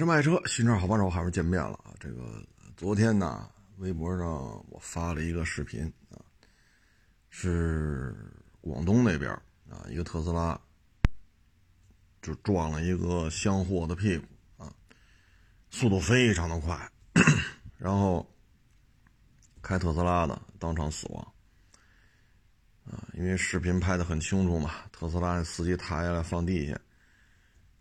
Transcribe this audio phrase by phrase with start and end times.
[0.00, 1.92] 车卖车，新车好帮手，还是见面了啊！
[2.00, 2.42] 这个
[2.74, 4.26] 昨天呢，微博上
[4.70, 6.16] 我发了一个视频啊，
[7.28, 8.16] 是
[8.62, 9.30] 广东那边
[9.68, 10.58] 啊，一个特斯拉
[12.22, 14.24] 就撞了一个厢货的屁股
[14.56, 14.72] 啊，
[15.68, 16.90] 速度非常的快，
[17.76, 18.26] 然后
[19.60, 21.22] 开特斯拉的当场死亡
[22.90, 26.80] 啊，因为视频拍的很清楚嘛，特斯拉司机抬下来放地下。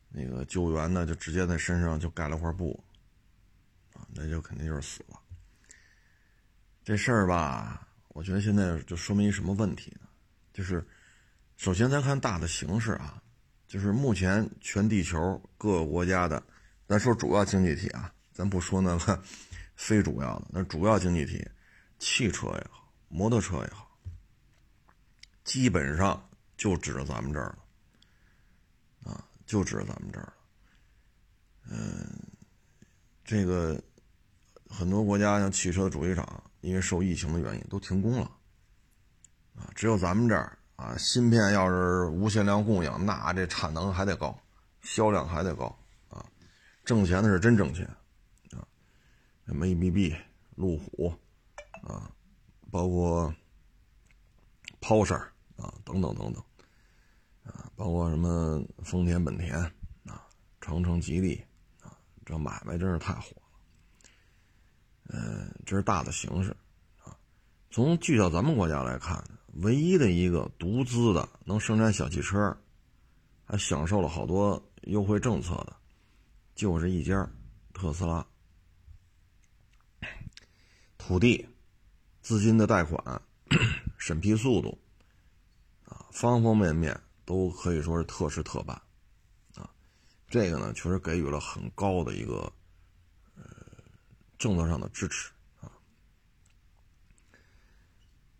[0.10, 2.84] 那个救援呢，就直接在身上就盖了块布，
[3.94, 5.20] 啊，那就肯定就是死了。
[6.84, 10.08] 这事儿吧，我觉得现在就说明一什么问题呢？
[10.52, 10.86] 就是
[11.58, 13.22] 首先咱看大的形势啊，
[13.68, 16.42] 就是目前全地球各个国家的，
[16.88, 19.24] 咱说主要经济体啊，咱不说那个
[19.76, 21.48] 非主要的，那主要经济体，
[22.00, 23.96] 汽车也好，摩托车也好，
[25.44, 27.60] 基本上就指着咱们这儿了。
[29.50, 30.34] 就指着咱们这儿了，
[31.72, 32.22] 嗯，
[33.24, 33.82] 这个
[34.70, 38.32] 很多国家像汽车的主机厂，因为受疫情的原因都停工了，
[39.56, 44.40] 啊，只有咱们这儿啊，芯片要是无限量供应，那这产能还得高，
[44.84, 45.76] 销量还得高
[46.10, 46.24] 啊，
[46.86, 47.88] 挣钱的是真挣钱
[48.52, 48.62] 啊，
[49.48, 50.16] 什么 ABB、
[50.58, 51.12] 路虎
[51.82, 52.12] 啊，
[52.70, 53.34] 包括
[54.80, 56.44] p o s h e 啊，等等等等。
[57.50, 59.58] 啊，包括什么丰田、本田
[60.06, 60.28] 啊，
[60.62, 61.44] 长城、吉利
[61.82, 63.60] 啊，这买卖真是太火了。
[65.12, 66.56] 嗯，这是大的形势
[67.04, 67.18] 啊。
[67.72, 69.24] 从聚焦咱们国家来看，
[69.54, 72.56] 唯一的一个独资的能生产小汽车，
[73.44, 75.76] 还享受了好多优惠政策的，
[76.56, 77.28] 就是一家
[77.74, 78.26] 特斯拉。
[80.98, 81.48] 土地、
[82.22, 83.22] 资金的贷款、
[83.98, 84.78] 审批速度
[85.86, 87.00] 啊，方方面面。
[87.30, 88.76] 都可以说是特事特办，
[89.54, 89.70] 啊，
[90.28, 92.52] 这个呢确实给予了很高的一个
[93.36, 93.44] 呃
[94.40, 95.30] 政策上的支持
[95.62, 95.70] 啊。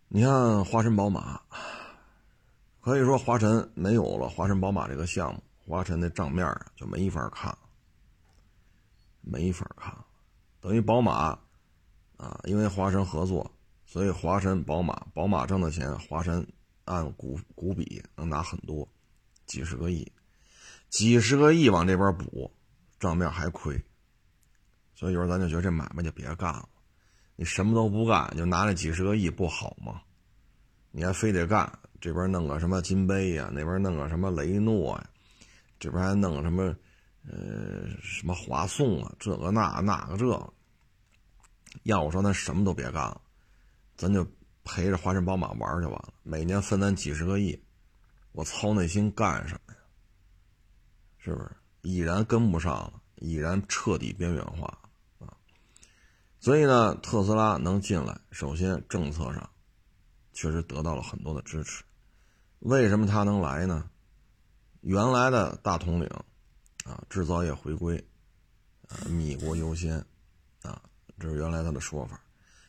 [0.08, 1.40] 你看华晨宝马，
[2.80, 7.56] 可以说华晨没有了华晨宝马这个项目，华晨的账面就没法看，
[9.20, 9.96] 没法看，
[10.60, 11.38] 等于宝马
[12.16, 13.48] 啊，因为华晨合作，
[13.86, 16.44] 所以华晨宝马宝马挣的钱，华晨。
[16.90, 18.86] 按股股比能拿很多，
[19.46, 20.10] 几十个亿，
[20.88, 22.50] 几十个亿往这边补，
[22.98, 23.80] 账面还亏，
[24.96, 26.68] 所以有时候咱就觉得这买卖就别干了。
[27.36, 30.02] 你什么都不干，就拿那几十个亿不好吗？
[30.90, 35.10] 你还非得干，这边弄个什么金杯呀，那边弄个什么雷诺呀，
[35.78, 36.76] 这边还弄个什么
[37.30, 40.52] 呃什么华颂啊，这个那那个这。
[41.84, 43.20] 要我说，咱什么都别干了，
[43.96, 44.26] 咱就。
[44.72, 47.60] 陪着华晨宝马玩就完了，每年分咱几十个亿，
[48.30, 49.80] 我操那心干什么呀？
[51.18, 51.50] 是不是？
[51.82, 54.66] 已然跟不上了，已然彻底边缘化
[55.18, 55.34] 啊！
[56.38, 59.50] 所以呢，特斯拉能进来，首先政策上
[60.32, 61.82] 确实得到了很多的支持。
[62.60, 63.90] 为什么他能来呢？
[64.82, 66.08] 原来的大统领
[66.84, 67.98] 啊，制造业回归，
[68.88, 69.96] 啊，米国优先
[70.62, 70.80] 啊，
[71.18, 72.20] 这是原来他的说法。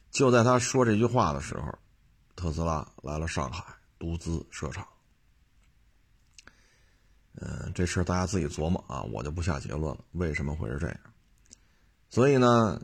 [0.09, 1.78] 就在他说这句话的时候，
[2.41, 3.63] 特斯拉来了上海，
[4.00, 4.88] 独资设厂。
[7.35, 10.03] 嗯，这事大家自己琢磨啊，我就不下结论了。
[10.13, 10.97] 为什么会是这样？
[12.09, 12.81] 所以呢，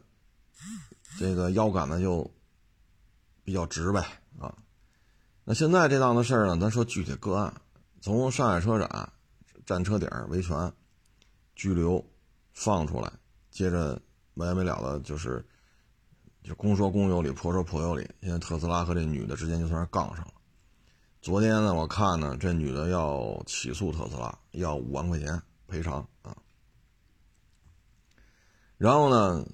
[1.17, 2.31] 这个腰杆呢就
[3.43, 3.99] 比较直呗
[4.39, 4.55] 啊。
[5.43, 7.51] 那现在这档子事儿呢，咱说具体个案，
[7.99, 9.11] 从上海车展
[9.65, 10.71] 站车点维权、
[11.55, 12.05] 拘留、
[12.53, 13.11] 放出来，
[13.49, 13.99] 接着
[14.35, 15.43] 没完没了的，就是。
[16.47, 18.09] 就公说公有理，婆说婆有理。
[18.21, 20.33] 现在特斯拉和这女的之间就算是杠上了。
[21.21, 26.33] 昨天呢，我看呢，这女的要起诉特斯拉，要五万块钱赔偿啊。
[28.77, 29.45] 然后呢，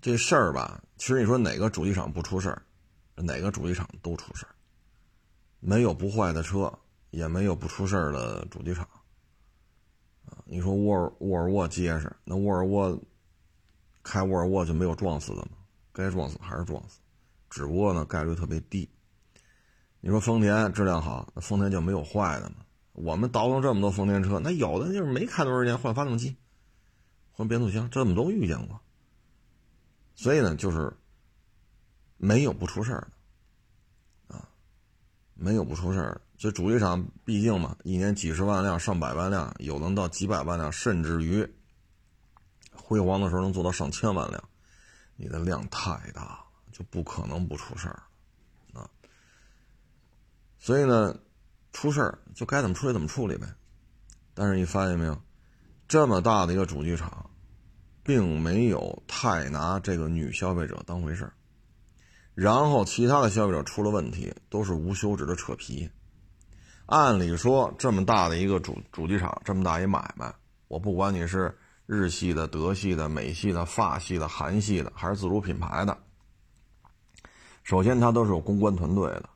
[0.00, 2.62] 这事儿吧，其实你说哪个主机厂不出事儿，
[3.14, 4.54] 哪个主机厂都出事儿。
[5.60, 6.72] 没有不坏的车，
[7.10, 8.88] 也没有不出事儿的主机厂
[10.24, 10.38] 啊。
[10.46, 12.98] 你说沃尔沃尔沃结实，那沃尔沃
[14.02, 15.58] 开沃尔沃就没有撞死的吗？
[15.92, 17.00] 该撞死还是撞死，
[17.50, 18.88] 只不过呢概率特别低。
[20.00, 22.56] 你说丰田质量好，那丰田就没有坏的吗？
[22.92, 26.36] 我们倒腾这么多丰田车，那有的就是没开多少年换发动机、
[27.30, 28.80] 换变速箱，这么都遇见过。
[30.14, 30.92] 所以呢，就是
[32.16, 33.08] 没有不出事儿
[34.28, 34.48] 的啊，
[35.34, 36.20] 没有不出事儿。
[36.36, 41.48] 这主机厂毕竟嘛，一年几十万辆、上百万辆，有能到几百万辆，甚至于
[42.72, 44.42] 辉煌的时候能做到上千万辆。
[45.16, 48.02] 你的量太大了，就不可能不出事儿，
[48.72, 48.88] 啊，
[50.58, 51.16] 所以呢，
[51.72, 53.46] 出事儿就该怎么处理怎么处理呗。
[54.34, 55.20] 但是你发现没有，
[55.86, 57.30] 这么大的一个主机厂，
[58.02, 61.32] 并没有太拿这个女消费者当回事儿，
[62.34, 65.90] 然后其他的消费者出了问题，都是无休止的扯皮。
[66.86, 70.34] 按理说，这么大的一个主主机厂，这么大一买卖，
[70.68, 71.56] 我不管你是
[71.92, 75.94] 日系的、德系的、美系的、法系的、韩系的，还是自主品牌的，
[77.62, 79.28] 首先它都是有公关团队的。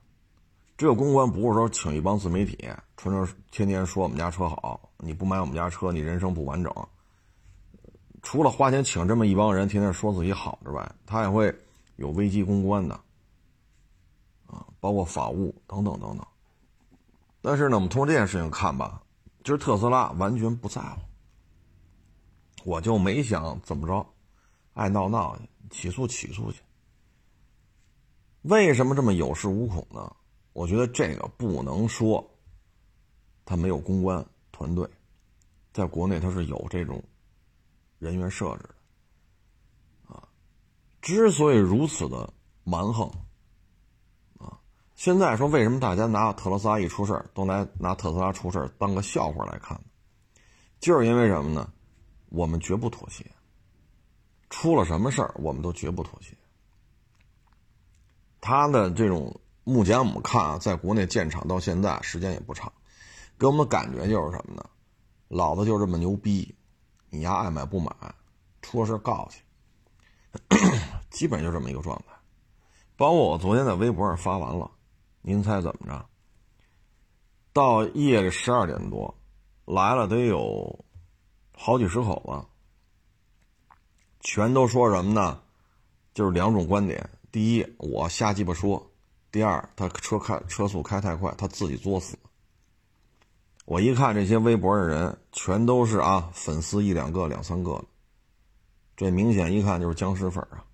[0.79, 2.67] 这个公关不是说请一帮自媒体，
[2.97, 6.73] 纯着天天说我们家车好，你不买我们家车，你人生不完整。
[8.23, 11.55] 除了花钱请这么一帮人天天说自己好之外，他也会
[11.97, 12.95] 有危机公关的，
[14.47, 16.27] 啊，包括法务等等等等。
[17.43, 19.03] 但是呢，我们通过这件事情看吧，
[19.45, 21.01] 就是特斯拉完全不在乎，
[22.67, 24.05] 我就没想怎么着，
[24.75, 26.61] 爱闹闹去，起诉起诉去。
[28.43, 30.17] 为什么这么有恃无恐呢？
[30.53, 32.29] 我觉得这个不能说
[33.45, 34.85] 他没有公关团队，
[35.73, 37.01] 在国内他是有这种
[38.01, 40.29] 人员设置的，啊，
[41.01, 42.29] 之所以如此的
[42.65, 43.09] 蛮横。
[44.39, 44.59] 啊
[44.97, 49.81] 现在说为什么大家拿特斯拉一出事都来拿特斯拉出事当个笑话来看，
[50.81, 51.73] 就是因为什么呢？
[52.29, 53.25] 我们绝不妥协。
[54.51, 56.37] 出了什么事儿，我们都绝不妥协。
[58.41, 62.73] 他的这种目前我们看啊，在国内建厂到现在时间也不长，
[63.39, 64.65] 给我们的感觉就是什么呢？
[65.29, 66.55] 老子就这么牛逼，
[67.11, 67.91] 你丫爱买不买，
[68.63, 69.43] 出了事告去，
[71.11, 72.15] 基本就这么一个状态。
[72.97, 74.71] 包括我昨天在微博上发完了。
[75.23, 76.07] 您猜怎么着？
[77.53, 79.13] 到夜里十二点多，
[79.65, 80.85] 来了得有
[81.59, 83.75] 好几十口子，
[84.21, 85.43] 全都说什么呢？
[86.13, 88.81] 就是两种观点：第一，我瞎鸡巴说；
[89.33, 92.17] 第二，他车开车速开太快，他自己作死。
[93.65, 97.85] 我一看这些微博的人，全都是啊，粉丝一两个、两三个的，
[98.97, 100.65] 这明显一看就是僵尸粉啊。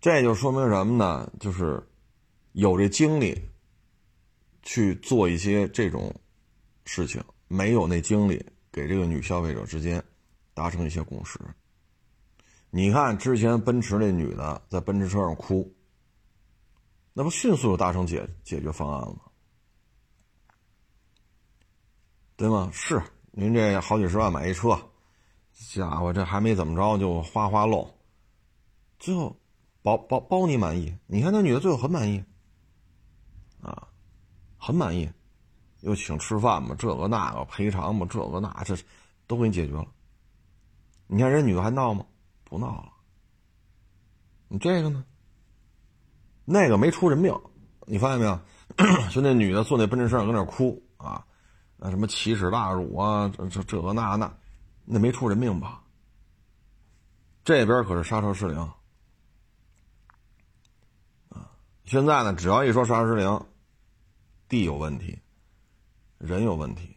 [0.00, 1.30] 这就说明什么呢？
[1.40, 1.86] 就是
[2.52, 3.38] 有这精力
[4.62, 6.14] 去做一些这种
[6.86, 10.00] 事情，没有那精力给这个女消费者之间
[10.54, 11.36] 达成一些共识。
[12.70, 15.68] 你看之前奔驰那女的在奔驰车上哭，
[17.12, 19.22] 那不迅速就达成解解决方案了吗？
[22.36, 22.70] 对吗？
[22.72, 23.02] 是
[23.32, 24.80] 您这好几十万买一车，
[25.74, 27.92] 家伙这还没怎么着就哗哗漏，
[29.00, 29.36] 最后。
[29.82, 30.94] 包包包你满意？
[31.06, 32.22] 你看那女的最后很满意，
[33.62, 33.88] 啊，
[34.58, 35.10] 很满意，
[35.80, 38.76] 又请吃饭嘛，这个那个赔偿嘛，这个那这
[39.26, 39.86] 都给你解决了。
[41.06, 42.04] 你看人女的还闹吗？
[42.44, 42.92] 不闹了。
[44.48, 45.04] 你这个呢？
[46.44, 47.32] 那个没出人命，
[47.86, 48.40] 你发现没有？
[49.10, 51.24] 就那女的坐那奔驰车上搁那哭啊，
[51.76, 54.32] 那什么奇耻大辱啊，这这这个那那，
[54.84, 55.82] 那没出人命吧？
[57.44, 58.70] 这边可是刹车失灵。
[61.84, 63.44] 现在呢，只要一说刹车失灵，
[64.48, 65.18] 地有问题，
[66.20, 66.94] 人有问题，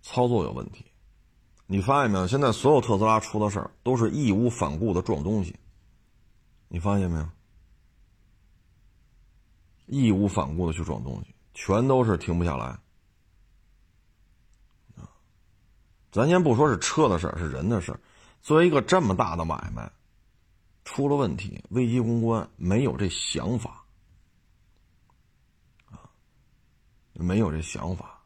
[0.00, 0.86] 操作有问题，
[1.66, 2.26] 你发现没有？
[2.26, 5.54] 现在所有特斯拉出的事儿都是义无反顾的撞东西，
[6.68, 7.28] 你发现没有？
[9.84, 12.78] 义无反顾的去撞东西，全都是停不下来。
[16.10, 18.00] 咱先不说是车的事儿，是人的事儿。
[18.40, 19.92] 作为一个这么大的买卖，
[20.86, 23.84] 出了问题，危机公关没有这想法。
[27.12, 28.17] 没有这想法，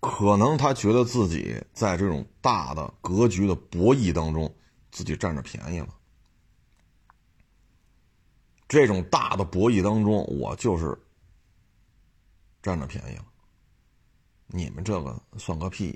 [0.00, 4.52] 可能他觉得自己在这种大的格局的博弈当中，
[4.90, 5.94] 自己占着便宜了。
[8.66, 10.98] 这种大的博弈当中，我就是
[12.62, 13.26] 占着便宜了。
[14.46, 15.90] 你们这个算个屁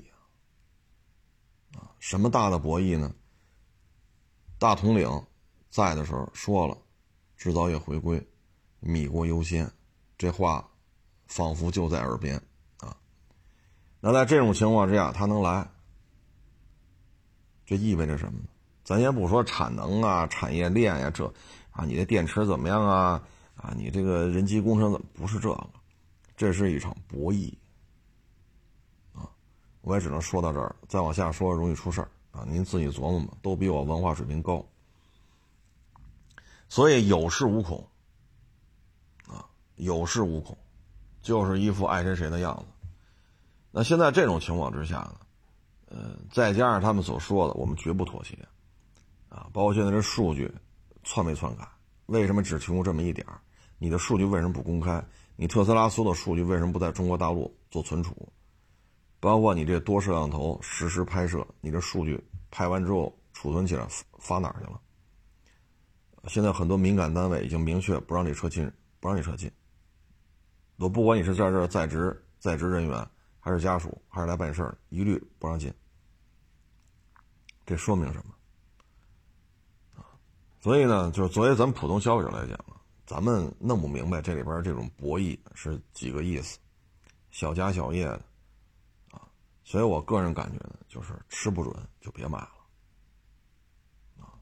[1.73, 1.79] 呀！
[1.79, 3.13] 啊，什么大的博弈呢？
[4.59, 5.09] 大统领
[5.69, 6.77] 在的时候说了，
[7.35, 8.25] 制造业回归，
[8.79, 9.69] 米国优先，
[10.17, 10.69] 这话。
[11.27, 12.39] 仿佛就在耳边，
[14.07, 15.67] 那在这种情况之下，他能来，
[17.65, 18.45] 这意味着什么呢？
[18.83, 21.25] 咱先不说产能啊、产业链呀，这
[21.71, 23.19] 啊，你的电池怎么样啊？
[23.55, 25.67] 啊，你这个人机工程怎么不是这个？
[26.37, 27.51] 这是一场博弈，
[29.11, 29.27] 啊，
[29.81, 34.63] 我也只能说到这儿，再往下说容易出事儿啊，您自己琢磨吧，都比我文化水平高，
[36.69, 37.83] 所以有恃无恐，
[39.27, 40.55] 啊，有恃无恐。
[41.23, 42.65] 就是一副爱谁谁的样子。
[43.77, 45.15] 那现在这种情况之下呢，
[45.87, 48.33] 呃，再加上他们所说的，我们绝不妥协，
[49.27, 50.49] 啊，包括现在这数据
[51.03, 51.67] 篡没篡改？
[52.05, 53.27] 为什么只提供这么一点？
[53.77, 55.05] 你的数据为什么不公开？
[55.35, 58.15] 你特斯拉所有的数据为什么不在中国大陆做存储？
[59.19, 62.17] 包括你这多摄像头实时拍摄，你这数据
[62.49, 63.85] 拍完之后储存起来
[64.19, 64.79] 发哪儿去了？
[66.29, 69.51] 现在很多敏感单位已经明确不让这车进，不让你车进。
[70.77, 73.05] 我不管你是在这在职在职人员，
[73.45, 75.71] 还是家属，还是来办事儿，一律不让进。
[77.63, 80.01] 这说明什么？
[80.01, 80.01] 啊，
[80.59, 82.57] 所以呢，就是作为咱们普通消费者来讲
[83.05, 86.57] 咱们弄不明白这里边这种博弈是几个意思，
[87.29, 88.21] 小家小业的。
[89.63, 91.71] 所以我个人感觉呢，就是吃不准
[92.01, 92.49] 就别买了，
[94.21, 94.33] 啊，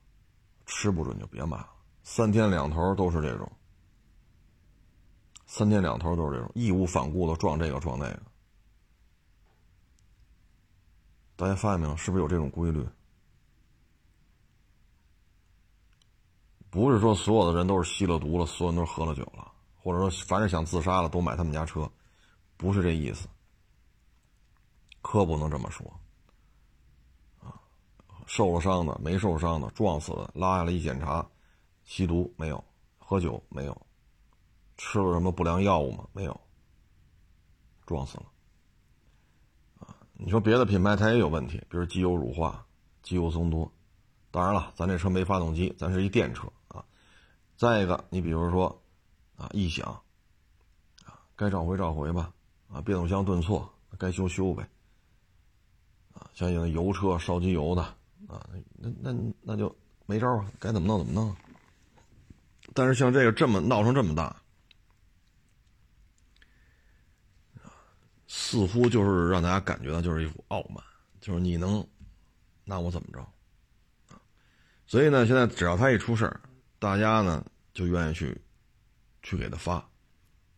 [0.65, 1.69] 吃不准就别买了。
[2.03, 3.51] 三天两头都是这种，
[5.45, 8.21] 三天两头都是这种，义无反顾的撞这个撞那个。
[11.35, 11.95] 大家发现没有？
[11.97, 12.85] 是不是有这种规律？
[16.69, 21.87] 不是说所有的人都是吸了毒了，所有人都是喝了酒了，或者说凡是想自杀了都买他们家车，
[22.57, 23.27] 不是这意思。
[25.01, 25.85] 可不能这么说，
[27.41, 27.53] 啊，
[28.25, 31.23] 受了伤的、没受伤的、撞死的，拉下来一检查，
[31.83, 32.63] 吸毒没有，
[32.97, 33.85] 喝酒没有，
[34.77, 36.07] 吃了什么不良药物吗？
[36.13, 36.41] 没有，
[37.85, 38.25] 撞死了，
[40.13, 42.65] 你说别的品牌它也有问题，比如机油乳化、
[43.01, 43.71] 机油增多，
[44.31, 46.83] 当然了，咱这车没发动机，咱是一电车啊。
[47.57, 48.81] 再一个，你比如说，
[49.35, 49.87] 啊，异响，
[51.05, 52.31] 啊，该召回召回吧，
[52.71, 53.67] 啊，变速箱顿挫，
[53.97, 54.67] 该修修呗。
[56.13, 57.81] 啊像有油车烧机油的
[58.27, 61.35] 啊，那那那就没招啊，该怎么弄怎么弄。
[62.73, 64.42] 但是像这个这么闹成这么大，
[68.35, 70.83] 似乎就是让大家感觉到就是一股傲慢，
[71.21, 71.87] 就是你能
[72.63, 73.23] 那我怎么着
[74.87, 76.41] 所以呢，现在只要他一出事儿，
[76.79, 78.35] 大家呢就愿意去
[79.21, 79.87] 去给他发，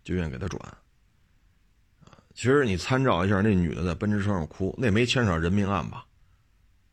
[0.05, 0.77] 就愿意给他转。
[2.33, 6.05] 其实你参照一下，那女的在奔驰车上哭，那没牵扯人命案吧？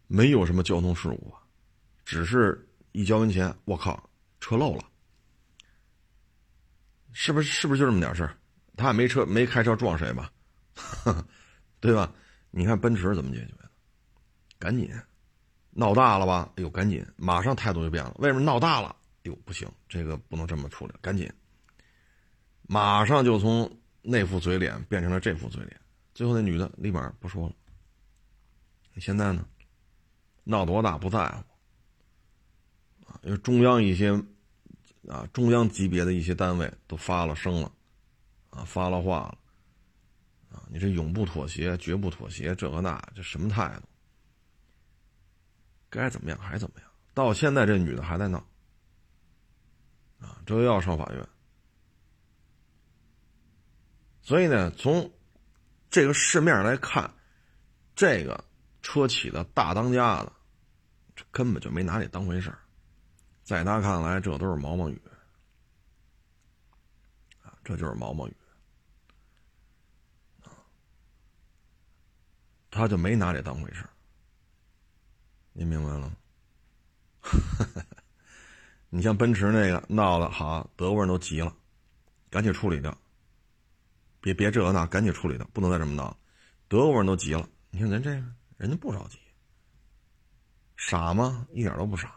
[0.08, 1.32] 没有什么交通事故？
[2.04, 4.10] 只是一交完钱，我靠，
[4.40, 4.84] 车漏了，
[7.12, 7.48] 是不是？
[7.48, 8.36] 是不是就这么点事儿？
[8.76, 10.28] 他也没车，没开车撞谁吧？
[11.80, 12.12] 对吧？
[12.50, 13.70] 你看奔驰怎么解决的？
[14.58, 14.90] 赶紧，
[15.70, 16.50] 闹大了吧？
[16.56, 18.14] 哎呦，赶紧，马上态度就变了。
[18.18, 18.88] 为什么闹大了？
[19.18, 21.30] 哎呦，不行，这个不能这么处理，赶紧，
[22.62, 23.70] 马上就从。
[24.04, 25.80] 那副嘴脸变成了这副嘴脸，
[26.12, 27.54] 最后那女的立马不说了。
[28.96, 29.46] 现在呢，
[30.42, 31.44] 闹多大不在乎
[33.06, 34.10] 啊，因为中央一些
[35.08, 37.70] 啊中央级别的一些单位都发了声了，
[38.50, 39.38] 啊发了话了，
[40.52, 43.88] 啊你这永不妥协，绝不妥协，这个那这什么态度？
[45.90, 46.88] 该怎么样还怎么样？
[47.14, 48.38] 到现在这女的还在闹，
[50.18, 51.28] 啊这又要上法院。
[54.22, 55.10] 所以呢，从
[55.90, 57.12] 这个市面来看，
[57.94, 58.44] 这个
[58.80, 60.32] 车企的大当家的，
[61.16, 62.58] 这根本就没拿你当回事儿。
[63.42, 65.02] 在他看来，这都是毛毛雨
[67.42, 68.36] 啊，这就是毛毛雨
[72.72, 73.90] 他就没拿这当回事儿。
[75.52, 76.16] 您明白了吗？
[78.88, 81.54] 你像奔驰那个闹的好，德国人都急了，
[82.30, 82.96] 赶紧处理掉。
[84.20, 86.16] 别别这那，赶紧处理掉，不能再这么闹。
[86.66, 88.24] 德国人都急了，你看咱这个，
[88.56, 89.18] 人家不着急，
[90.76, 91.46] 傻吗？
[91.52, 92.14] 一点都不傻。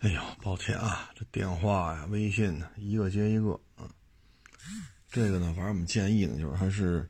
[0.00, 3.88] 哎呦，抱歉啊，这电话呀、微信呢，一个接一个啊。
[5.08, 7.08] 这个呢，反正我们建议呢，就是还是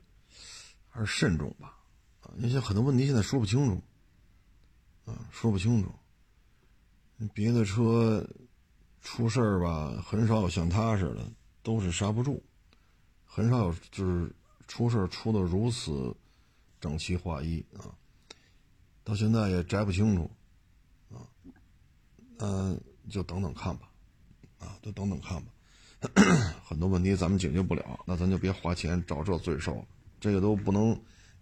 [0.91, 1.75] 还是慎重吧。
[2.21, 3.81] 啊，那些很多问题现在说不清楚，
[5.05, 5.91] 啊，说不清楚。
[7.33, 8.23] 别的车
[9.01, 11.25] 出事儿吧，很少有像他似的。
[11.63, 12.43] 都是刹不住，
[13.23, 14.33] 很少有就是
[14.67, 16.11] 出事儿出的如此
[16.79, 17.93] 整齐划一啊！
[19.03, 20.31] 到现在也摘不清楚
[21.11, 21.21] 啊，
[22.39, 22.81] 嗯，
[23.11, 23.91] 就等等看吧，
[24.57, 25.51] 啊，就等等看吧。
[26.65, 29.85] 很多问题咱们解决不了，那咱就别花钱找这罪受了。
[30.21, 30.97] 这个都不能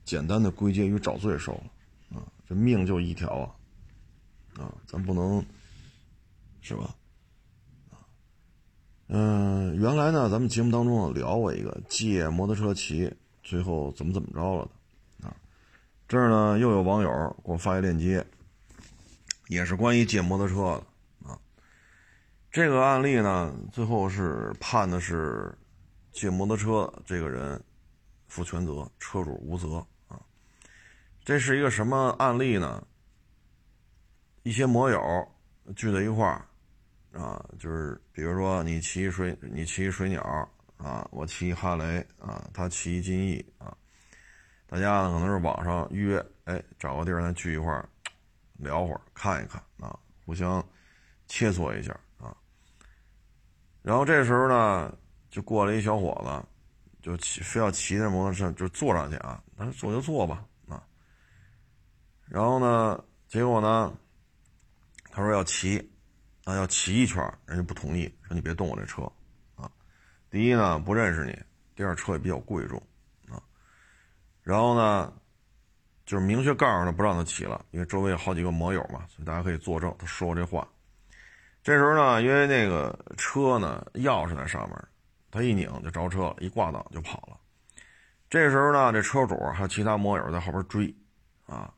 [0.06, 2.24] 简单的归结于找罪受了啊！
[2.48, 5.46] 这命就一条啊，啊，咱不能
[6.62, 6.96] 是吧？
[9.10, 13.12] 嗯，原来呢，咱们节目当中聊过一个借摩托车骑，
[13.44, 14.70] 最后怎么怎么着了
[15.20, 15.36] 的啊？
[16.08, 17.10] 这儿呢又有网友
[17.44, 18.26] 给我发一链接，
[19.48, 20.82] 也是关于借摩托车
[21.24, 21.38] 的啊。
[22.50, 25.54] 这个案例呢，最后是判的是
[26.14, 27.62] 借摩托车这个人
[28.30, 30.18] 负全责，车主无责啊。
[31.26, 32.82] 这是一个什么案例呢？
[34.44, 35.28] 一些摩友
[35.76, 36.46] 聚在一块儿。
[37.12, 40.22] 啊，就是比如说你骑水，你骑水鸟
[40.78, 43.76] 啊，我骑哈雷啊，他骑金翼啊，
[44.68, 47.90] 大家呢可能是网上约，哎，找个地儿咱聚一块儿
[48.58, 50.64] 聊会儿，看一看啊，互相
[51.28, 52.38] 切磋一下啊。
[53.82, 54.96] 然后这时候呢，
[55.32, 56.49] 就过来一小伙子，
[57.02, 60.84] 就骑非要骑着摩托车就坐上去啊，他说坐就坐吧啊。
[62.28, 63.94] 然后呢，结果呢，
[65.12, 65.90] 他说要骑。
[66.46, 69.04] 啊，要骑一圈，人家不同意，说你别动我这车，
[69.56, 69.70] 啊，
[70.32, 71.38] 第一呢不认识你，
[71.76, 72.82] 第二车也比较贵重，
[73.28, 73.38] 啊，
[74.42, 75.14] 然后呢，
[76.08, 80.68] 就是明确告诉他不让他骑了，因为周围有好几个摩友嘛，所以大家可以作证，他说过这话。
[81.62, 84.88] 这时候呢，因为那个车呢钥匙在上面，
[85.32, 87.38] 他一拧就着车，一挂档就跑了。
[88.30, 90.94] 这时候呢，这车主还有其他摩友在后边追，
[91.46, 91.74] 啊，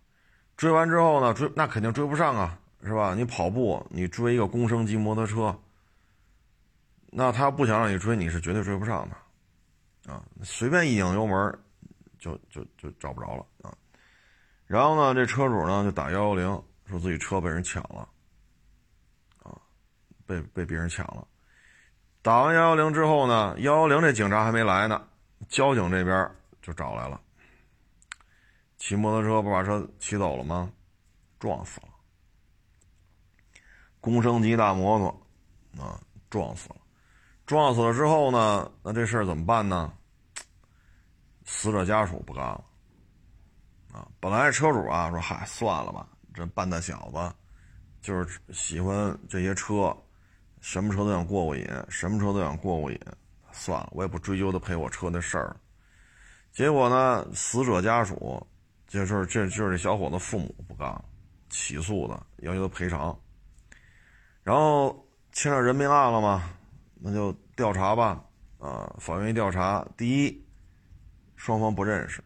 [0.58, 2.58] 追完之后呢，追那肯定追不上啊。
[2.84, 3.13] 是吧？
[3.13, 5.55] 你跑步，你追一个公升级摩托车，
[7.12, 10.25] 那他不想让你追，你是绝对追不上的，啊！
[10.41, 11.60] 随便一拧油门，
[12.17, 13.72] 就就就找不着了啊！
[14.65, 16.46] 然后呢，这车主呢就打幺幺零，
[16.88, 18.10] 说自己车被人抢了，
[19.43, 19.55] 啊，
[20.25, 21.27] 被被别人抢了。
[22.22, 25.08] 打完幺幺零之后呢，幺幺零这警察还没来呢，
[25.50, 26.30] 交警这边
[26.62, 27.20] 就找来了。
[28.78, 30.72] 骑摩托车不把车骑走了吗？
[31.40, 31.88] 撞死了。
[34.00, 36.00] 公升级大摩托，啊，
[36.30, 36.75] 撞死了！
[37.46, 38.72] 撞死了之后呢？
[38.84, 39.94] 那这事儿怎么办呢？
[41.46, 42.63] 死者家属不干了，
[43.92, 47.36] 啊，本来车主啊说：“嗨，算了吧，这半大小子，
[48.01, 49.96] 就是喜欢这些车，
[50.62, 53.00] 什么车都想过过瘾，什么车都想过过瘾，
[53.51, 55.56] 算了，我也不追究他赔我车的事儿。”
[56.53, 58.46] 结果呢，死者家属
[58.88, 61.03] 就是这就是这小伙子父母不干了，
[61.50, 63.18] 起诉的，要求他赔偿。
[64.44, 66.50] 然后牵扯人命案了嘛，
[67.00, 68.24] 那就调查吧。
[68.60, 70.46] 啊，法院一调查，第一，
[71.36, 72.22] 双方不认识；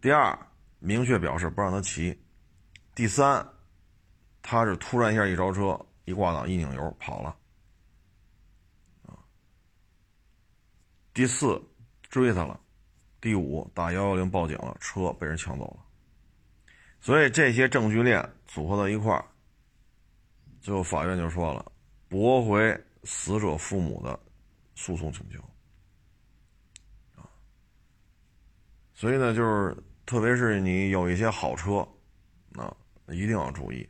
[0.00, 0.36] 第二，
[0.80, 2.12] 明确表示不让他骑；
[2.92, 3.46] 第三，
[4.42, 7.36] 他是突然一下一着车，一挂档一拧油跑了。
[9.02, 9.20] 啊，
[11.12, 11.62] 第四，
[12.08, 12.58] 追他了；
[13.20, 15.84] 第五，打幺幺零报警了，车被人抢走了。
[16.98, 19.22] 所以这些证据链组合到一块儿。
[20.62, 21.70] 最后，法院就说了，
[22.08, 24.18] 驳回死者父母的
[24.74, 25.38] 诉讼请求。
[27.20, 27.28] 啊，
[28.94, 31.86] 所以呢，就是特别是你有一些好车，
[32.54, 32.74] 啊，
[33.08, 33.86] 一定要注意，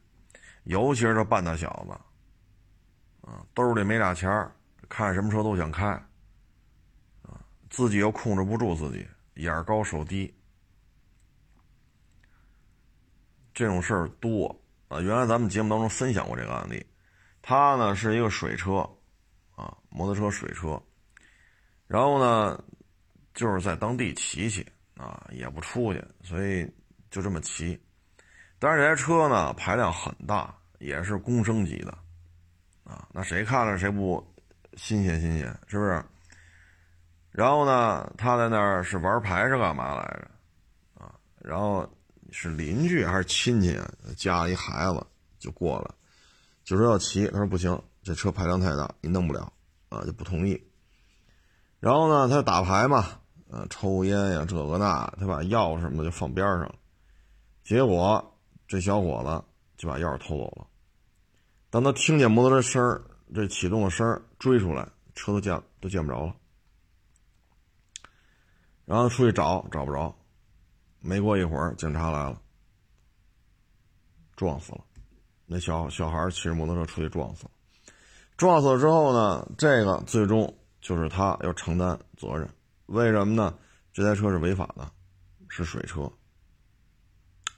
[0.65, 1.99] 尤其是这半大小子，
[3.29, 4.51] 啊，兜里没俩钱儿，
[4.89, 5.87] 看什么车都想开，
[7.21, 10.35] 啊，自己又控制不住自己，眼高手低，
[13.53, 14.59] 这种事儿多。
[14.89, 16.83] 啊，原来咱们节目当中分享过这个案例，
[17.43, 18.77] 他呢是一个水车，
[19.55, 20.83] 啊，摩托车水车，
[21.87, 22.65] 然后呢
[23.35, 26.67] 就是在当地骑骑，啊，也不出去，所以
[27.11, 27.79] 就这么骑。
[28.59, 31.99] 但是这台车呢排量很大，也是公升级的，
[32.89, 34.27] 啊，那谁看了谁不
[34.75, 36.03] 新鲜新鲜，是不是？
[37.31, 41.05] 然后呢，他在那儿是玩牌是干嘛来着？
[41.05, 41.89] 啊，然后。
[42.31, 43.75] 是邻居还是亲戚？
[44.15, 45.07] 家里孩子
[45.39, 45.91] 就过来，
[46.63, 47.27] 就说要骑。
[47.29, 49.51] 他说不行，这车排量太大，你弄不了
[49.89, 50.63] 啊，就不同意。
[51.81, 56.75] 然后呢，他打牌嘛，呃，抽烟呀，这个那，他把钥匙什么的就放边上了。
[57.65, 59.43] 结果这小伙子
[59.79, 60.67] 就把钥匙偷走了。
[61.79, 66.35] 当他听见摩托车声这启动的声追出来，车都见都见不着了。
[68.85, 70.13] 然后出去找，找不着。
[70.99, 72.43] 没过一会儿，警察来了，
[74.35, 74.85] 撞死了。
[75.47, 77.51] 那小小孩骑着摩托车出去撞死了。
[78.37, 82.51] 撞死了之后呢，这个最终就是他要承担责任。
[82.87, 83.57] 为什么呢？
[83.93, 84.91] 这台车是违法的，
[85.49, 86.13] 是水车。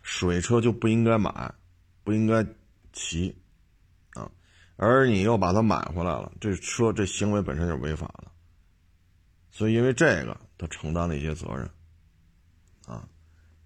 [0.03, 1.51] 水车就不应该买，
[2.05, 2.47] 不应该
[2.93, 3.35] 骑。
[4.83, 8.29] 而你又把它买回来了，这车这行为本身就是违法的。
[9.51, 11.69] 所以因为这个，他承担了一些责任
[12.87, 13.07] 啊。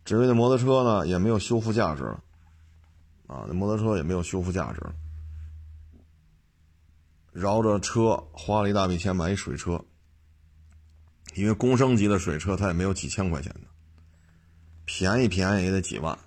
[0.04, 2.20] 至于那摩托车呢，也没有修复价值了，
[3.28, 4.92] 啊，那摩托车也没有修复价值了。
[7.32, 9.84] 绕着车花了一大笔钱买一水车，
[11.34, 13.68] 因为公升级的水车它也没有几千块钱的，
[14.84, 16.18] 便宜便宜也得几万。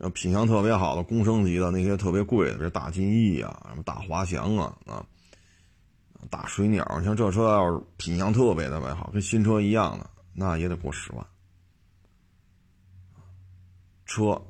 [0.00, 5.04] 要品相特别好的公升级的那些特别贵的，比如大金翼啊、什么大滑翔啊、啊
[6.28, 11.26] 大水鸟，像这车要是品相特别特别好，跟新车一样的，那也得过十万。
[14.04, 14.40] 车，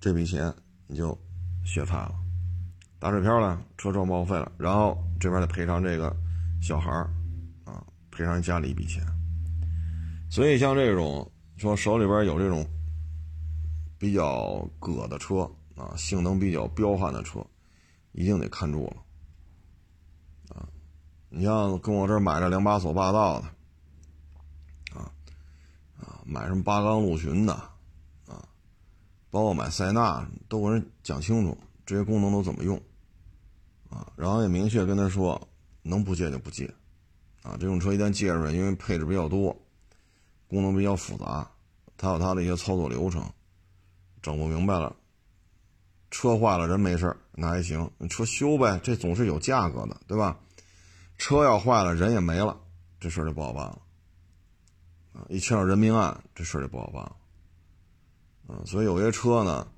[0.00, 0.52] 这笔钱
[0.86, 1.16] 你就
[1.64, 2.14] 血菜了，
[2.98, 6.14] 打水漂了，车撞报废了，然后这边得赔偿这个
[6.60, 6.90] 小孩
[7.64, 9.00] 啊，赔偿家里一笔钱。
[10.28, 12.66] 所以像这种说手里边有这种
[13.98, 17.44] 比较葛的车啊，性能比较彪悍的车，
[18.12, 18.96] 一定得看住了
[20.54, 20.68] 啊！
[21.28, 23.46] 你像跟我这儿买这两把锁霸道的
[24.98, 25.12] 啊
[25.98, 26.20] 啊。
[26.24, 27.52] 买什么八缸陆巡的，
[28.26, 28.48] 啊，
[29.30, 32.76] 包括买塞纳，都跟人讲清楚这些功能都怎么用，
[33.88, 35.48] 啊，然后也明确跟他说，
[35.82, 36.66] 能不借就不借，
[37.42, 39.56] 啊，这种车一旦借出来，因为配置比较多，
[40.48, 41.50] 功能比较复杂，
[41.96, 43.22] 它有它的一些操作流程，
[44.26, 44.96] 整不明白了，
[46.10, 50.36] 车坏了人没事那还行，你车修呗，这总是有价格的，对吧？
[51.16, 52.58] 车要坏了人也没了，
[52.98, 53.80] 这事就不好办了。
[55.28, 57.16] 一牵到人命案，这事就不好办了。
[58.48, 59.68] 啊，所以有些车呢，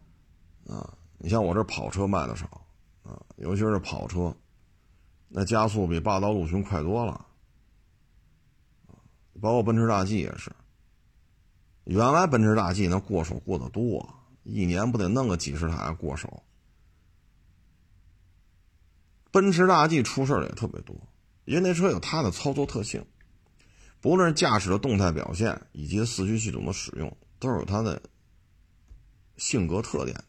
[0.66, 2.46] 啊，你像我这跑车卖的少，
[3.02, 4.34] 啊，尤其是跑车，
[5.28, 7.22] 那加速比霸道、陆巡快多了。
[9.42, 10.50] 包括奔驰大 G 也是。
[11.84, 14.14] 原来奔驰大 G 那过手过得多，
[14.48, 16.42] 一年不得弄个几十台过手。
[19.30, 20.96] 奔驰大 G 出事儿也特别多，
[21.44, 23.04] 因为那车有它的操作特性。
[24.00, 28.00] 不论是驾驶的动态表现，以及四驱系统的使用，都是有它的
[29.36, 30.24] 性格特点的。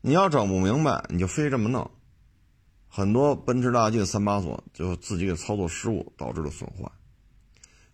[0.00, 1.90] 你要整不明白，你就非这么弄。
[2.88, 6.90] 很多奔驰大 G 的三把锁就自己给操作失误导致的损坏。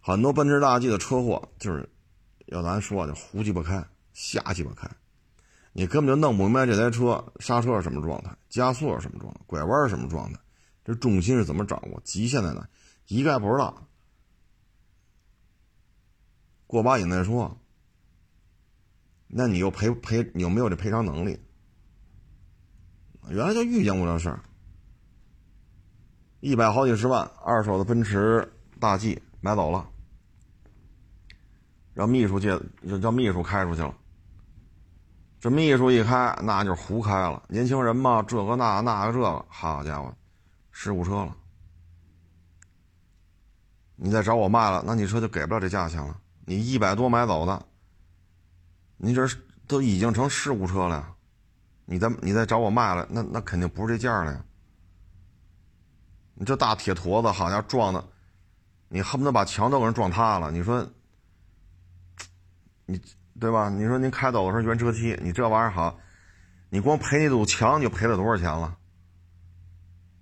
[0.01, 1.89] 很多奔驰大 G 的车祸就是，
[2.47, 4.89] 要咱说就胡鸡巴开，瞎鸡巴开，
[5.79, 10.41] 你根本就弄不明白这台车刹车是什么状态，加速是什么状态，拐弯是什么状态，
[10.83, 12.67] 这重心是怎么掌握，极限在哪，
[13.09, 13.87] 一概不知道。
[16.67, 17.61] 过把瘾再说，
[19.27, 21.39] 那你又赔赔，你有没有这赔偿能力？
[23.29, 24.41] 原来就遇见过这事儿，
[26.41, 29.87] 一百好几十万二手的奔驰大 G 买走了，
[31.93, 33.95] 让秘书借，让秘书开出去了。
[35.39, 37.43] 这秘书一开，那就胡开了。
[37.49, 40.13] 年轻人嘛，这个那那个这个，好家伙，
[40.73, 41.37] 事故车了。
[43.95, 46.19] 你再找我卖了，那你车就给不了这价钱了。
[46.45, 47.67] 你一百多买走的，
[48.97, 49.27] 你这
[49.67, 51.15] 都已经成事故车了，
[51.85, 54.45] 你再你再找我卖了，那那肯定不是这价了呀。
[56.35, 58.05] 你这大铁坨子，好家伙撞的，
[58.89, 60.51] 你恨不得把墙都给人撞塌了。
[60.51, 60.87] 你说，
[62.85, 63.01] 你
[63.39, 63.69] 对吧？
[63.69, 65.99] 你说您开走的时候原车漆，你这玩意儿好，
[66.71, 68.77] 你光赔那堵墙就赔了多少钱了？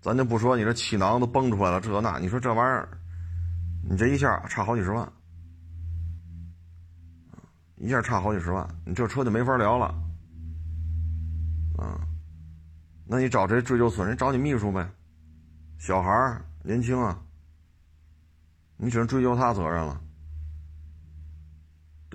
[0.00, 2.88] 咱就不说你这气囊都崩出来了，这那，你说这玩意儿，
[3.88, 5.11] 你这一下差好几十万。
[7.77, 9.87] 一下差好几十万，你这车就没法聊了，
[11.77, 12.00] 啊，
[13.07, 14.16] 那你找谁追究损人？
[14.16, 14.88] 找你秘书呗，
[15.79, 17.20] 小孩年轻啊，
[18.77, 20.00] 你只能追究他责任了，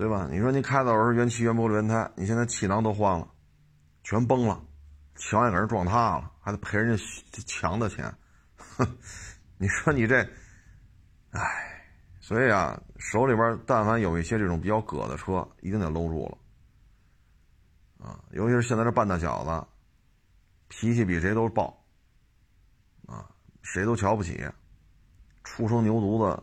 [0.00, 0.26] 对吧？
[0.30, 3.28] 你说你开的时候原漆原玻璃轮胎，你现在气囊都换了，
[4.02, 4.58] 全崩了，
[5.16, 7.04] 墙也给人撞塌了，还得赔人家
[7.46, 8.10] 墙的钱，
[8.56, 8.96] 哼，
[9.60, 10.26] 你说你这，
[11.32, 11.66] 唉。
[12.18, 19.66] 所以啊，手里边但凡有一些这种比较葛的车，一定得搂住了，啊，尤其是现在这半大小子，
[20.68, 21.84] 脾气比谁都暴，
[23.06, 23.28] 啊，
[23.62, 24.42] 谁都瞧不起，
[25.44, 26.42] 初生牛犊子，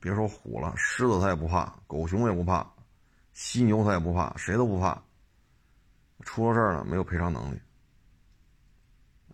[0.00, 2.66] 别说虎了，狮子他也不怕，狗熊也不怕，
[3.36, 4.98] 犀牛他也不怕，谁都不怕，
[6.22, 7.60] 出了事儿了没有赔偿能力，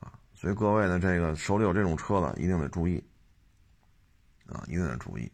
[0.01, 3.01] 啊，所以各位呢，这个手里有这种车的，一定得注意，
[4.47, 5.31] 啊，一定得注意。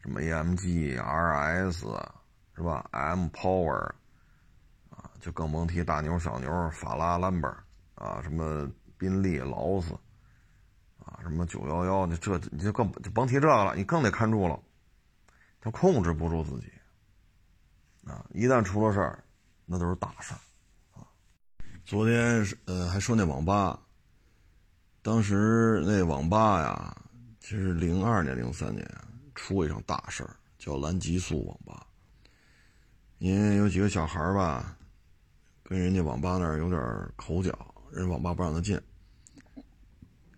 [0.00, 1.86] 什么 AMG、RS
[2.56, 3.92] 是吧？M Power
[4.90, 7.48] 啊，就更甭提大牛、小牛、法拉、兰博
[7.94, 8.68] 啊，什么
[8.98, 9.96] 宾利、劳斯。
[10.98, 14.60] 啊，什么九幺幺，你这你就更就甭提这个了，你更得看住了，
[15.60, 16.72] 他控制不住自己
[18.06, 18.24] 啊！
[18.32, 19.22] 一旦出了事儿，
[19.64, 20.40] 那都是大事儿
[20.98, 21.06] 啊！
[21.84, 23.78] 昨天是呃，还说那网吧，
[25.02, 26.96] 当时那网吧呀，
[27.40, 28.88] 其实零二年、零三年。
[29.38, 31.86] 出过一场大事儿，叫蓝极速网吧。
[33.18, 34.78] 因为有几个小孩儿吧，
[35.62, 36.80] 跟人家网吧那儿有点
[37.16, 37.52] 口角，
[37.92, 38.80] 人网吧不让他进，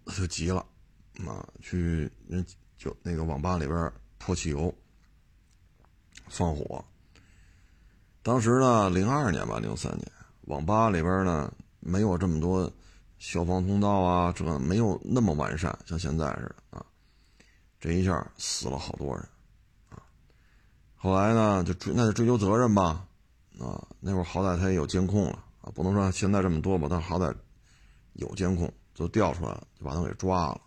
[0.07, 0.67] 就急了，
[1.25, 2.45] 啊，去人
[2.77, 4.75] 就那个网吧里边泼汽油、
[6.29, 6.85] 放火。
[8.23, 11.51] 当时呢，零二年吧，零三年，网吧里边呢
[11.81, 12.71] 没有这么多
[13.19, 16.85] 消防通道啊，这个没有那么完善，像现在似的啊。
[17.81, 19.29] 这一下死了好多人，
[19.91, 20.03] 啊，
[20.97, 23.07] 后来呢就追那就追究责任吧，
[23.61, 27.35] 啊，那会儿好歹他也有监控了啊，不能说现在这么多吧，但好歹
[28.15, 30.61] 有监控，就调出来了，就把他给抓了。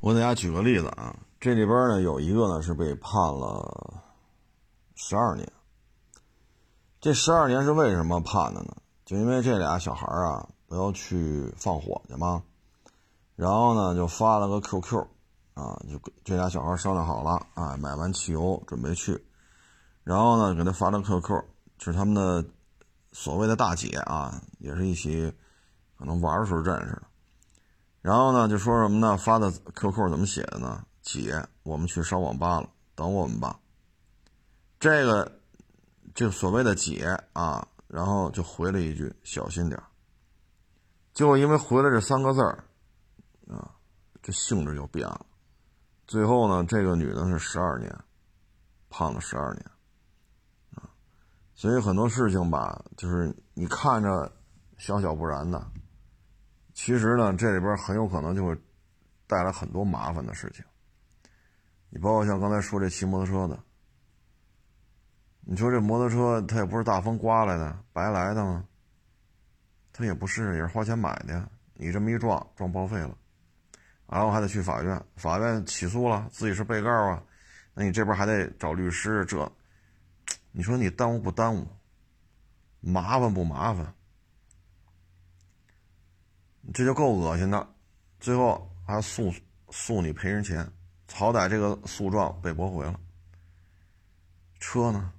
[0.00, 4.02] 我给大家举个例子啊，这里边呢有一个呢是被判了
[4.94, 5.50] 十二年。
[7.02, 8.76] 这十二年是为什么判的呢？
[9.04, 12.44] 就因为这俩小孩啊，不要去放火去吗，
[13.34, 15.04] 然后呢就发了个 QQ，
[15.54, 19.20] 啊，就这俩小孩商量好了啊，买完汽油准备去，
[20.04, 21.42] 然后呢给他发了 QQ，
[21.78, 22.44] 是他们的
[23.10, 25.34] 所谓的大姐啊，也是一起
[25.98, 27.02] 可能玩的时候认识的，
[28.00, 29.16] 然后呢就说什么呢？
[29.16, 30.84] 发的 QQ 怎么写的呢？
[31.02, 33.58] 姐，我们去烧网吧了，等我们吧。
[34.78, 35.41] 这个。
[36.14, 39.82] 这所谓的姐啊，然后就回了一句“小心点
[41.14, 42.64] 就因为回了这三个字儿，
[43.48, 43.70] 啊，
[44.22, 45.24] 这性质就变了。
[46.06, 47.94] 最后呢，这个女的是十二年，
[48.90, 49.70] 胖了十二年，
[50.74, 50.88] 啊，
[51.54, 54.30] 所以很多事情吧，就是你看着
[54.76, 55.66] 小小不然的，
[56.74, 58.54] 其实呢，这里边很有可能就会
[59.26, 60.62] 带来很多麻烦的事情。
[61.88, 63.58] 你包括像刚才说这骑摩托车的。
[65.44, 68.64] 你说这摩托车，它也不是大风刮来的，白来的吗？
[69.92, 71.48] 它也不是，也是花钱买的呀。
[71.74, 73.16] 你这么一撞，撞报废了，
[74.06, 77.22] 然后还得去法院，法院起诉了，自己是被告啊。
[77.74, 79.50] 那你这边还得找律师，这，
[80.52, 81.66] 你说你耽误不耽误？
[82.80, 83.94] 麻烦不麻烦？
[86.72, 87.68] 这就够恶心的，
[88.20, 89.32] 最后还诉
[89.70, 90.70] 诉你赔人钱，
[91.12, 92.98] 好歹这个诉状被驳回了。
[94.60, 95.12] 车呢？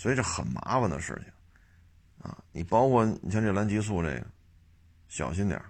[0.00, 4.26] 所以这很麻烦的事情，啊，你包括你像这蓝激素这个，
[5.08, 5.62] 小心点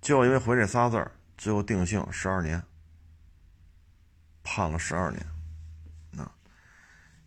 [0.00, 2.62] 就因为回这仨字儿，最后定性十二年，
[4.44, 5.26] 判了十二年，
[6.24, 6.30] 啊，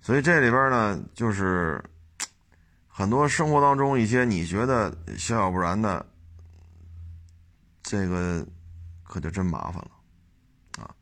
[0.02, 1.84] 所以这里边呢，就是
[2.88, 6.06] 很多生活当中一些你觉得小小不然的，
[7.82, 8.48] 这个
[9.04, 9.92] 可就真麻烦了，
[10.82, 10.96] 啊，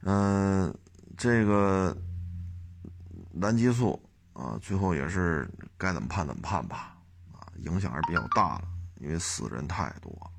[0.00, 0.76] 嗯，
[1.16, 1.96] 这个。
[3.40, 4.00] 蓝激素
[4.34, 5.48] 啊，最后也是
[5.78, 6.96] 该怎么判怎么判吧，
[7.32, 8.64] 啊，影响还是比较大的，
[9.00, 10.30] 因为死人太多。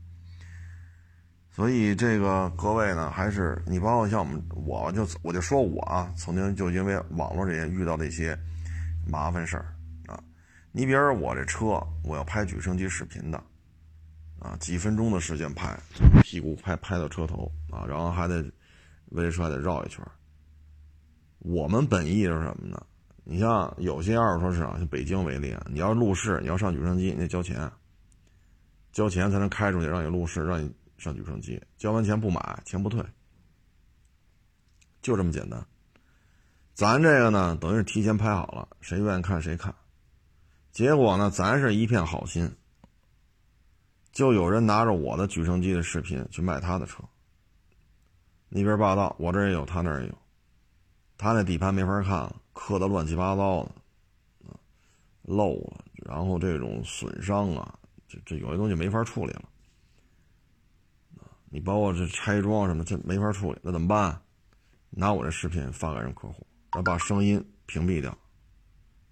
[1.49, 8.37] 所以这个各位呢，还是你包括像我们，我就我就说我啊，曾经就因为网络这些遇到的一些
[9.05, 9.75] 麻烦事儿
[10.07, 10.23] 啊。
[10.71, 13.43] 你比如我这车，我要拍举升机视频的，
[14.39, 15.77] 啊，几分钟的时间拍，
[16.23, 18.49] 屁股拍拍到车头啊，然后还得
[19.09, 20.05] 围车还得绕一圈。
[21.39, 22.81] 我们本意是什么呢？
[23.23, 27.71] 你像有些二手车市场，像北京为例，你要路试，你要上举升机，你得交钱，
[28.91, 31.61] 交钱才能开出去，让你路试，让你上举升机。
[31.77, 33.03] 交完钱不买，钱不退，
[35.01, 35.65] 就这么简单。
[36.73, 39.73] 咱这个呢，等于是提前拍好了，谁愿意看谁看。
[40.71, 42.55] 结果呢，咱是一片好心，
[44.11, 47.03] 就有人拿着我的举升机的视频去卖他的车。
[48.49, 50.17] 你比如霸道，我这也有，他那也有。
[51.17, 53.71] 他那底盘没法看了，磕的乱七八糟的，
[54.49, 54.59] 啊，
[55.23, 59.43] 漏了，然后这种损伤啊，这这有些东西没法处理了，
[61.17, 64.21] 啊，你包括这拆装什么，这没法处理，那怎么办？
[64.89, 68.17] 拿我这视频发给人客户，然后把声音屏蔽掉，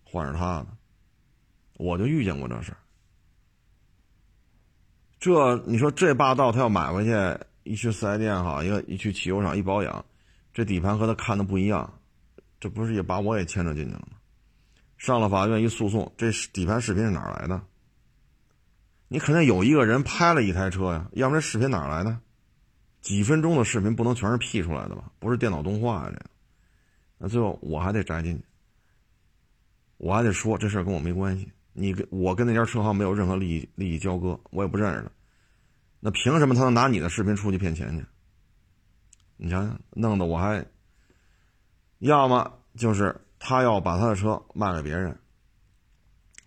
[0.04, 0.68] 换成他的，
[1.78, 2.76] 我就遇见过这事
[5.22, 7.12] 这你说这霸道，他要买回去，
[7.64, 10.06] 一去四 S 店哈，一个一去汽油厂一保养，
[10.54, 11.99] 这底盘和他看的不一样。
[12.60, 14.18] 这不是也把我也牵扯进去了吗？
[14.98, 17.62] 上了法院一诉讼，这底盘视频是哪来的？
[19.08, 22.20] 你肯定有一个人拍了一台车呀，要不然视频哪来的？
[23.02, 25.10] 几分钟的视频不能全是 P 出来的吧？
[25.20, 26.26] 不是电脑动画呀，这。
[27.18, 28.44] 那最后我还得摘进去，
[29.96, 31.50] 我还得说这事儿跟我没关系。
[31.72, 35.10] 你跟我跟那家车行没有任何利益利益交割，我也不认识他。
[36.02, 38.06] 那凭什么他能拿你的视频出去骗钱去？
[39.38, 40.66] 你想想，弄得我还。
[42.00, 45.18] 要么就是他要把他的车卖给别人，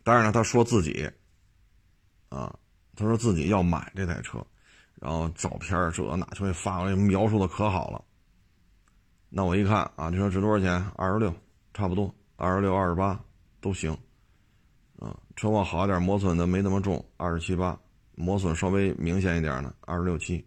[0.03, 1.11] 当然了，他说自己，
[2.31, 2.55] 啊，
[2.97, 4.45] 他说自己要买这台车，
[4.95, 8.03] 然后照片这那就会发过来，描述的可好了。
[9.29, 10.73] 那我一看啊，这车值多少钱？
[10.97, 11.35] 二十六，
[11.75, 13.23] 差不多，二十六、二十八
[13.61, 13.93] 都行，
[14.99, 17.79] 啊，车况好一点，磨损的没那么重，二十七八，
[18.15, 20.47] 磨损稍微明显一点的，二十六七。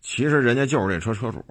[0.00, 1.44] 其实人家就是这车车主。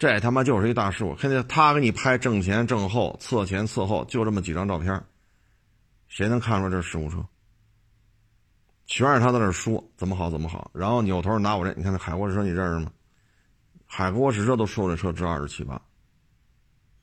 [0.00, 1.14] 这他妈就是一大事故！
[1.14, 5.04] 看见他给你拍正前、正后、侧前、侧后，就这么几张照片，
[6.08, 7.22] 谁能看出这是事故车？
[8.86, 12.90] 全是他在那说怎么好怎么好，然后扭头拿我这，你看那海沃士车你认识吗？
[13.84, 15.78] 海阔试车都说这车值二十七八，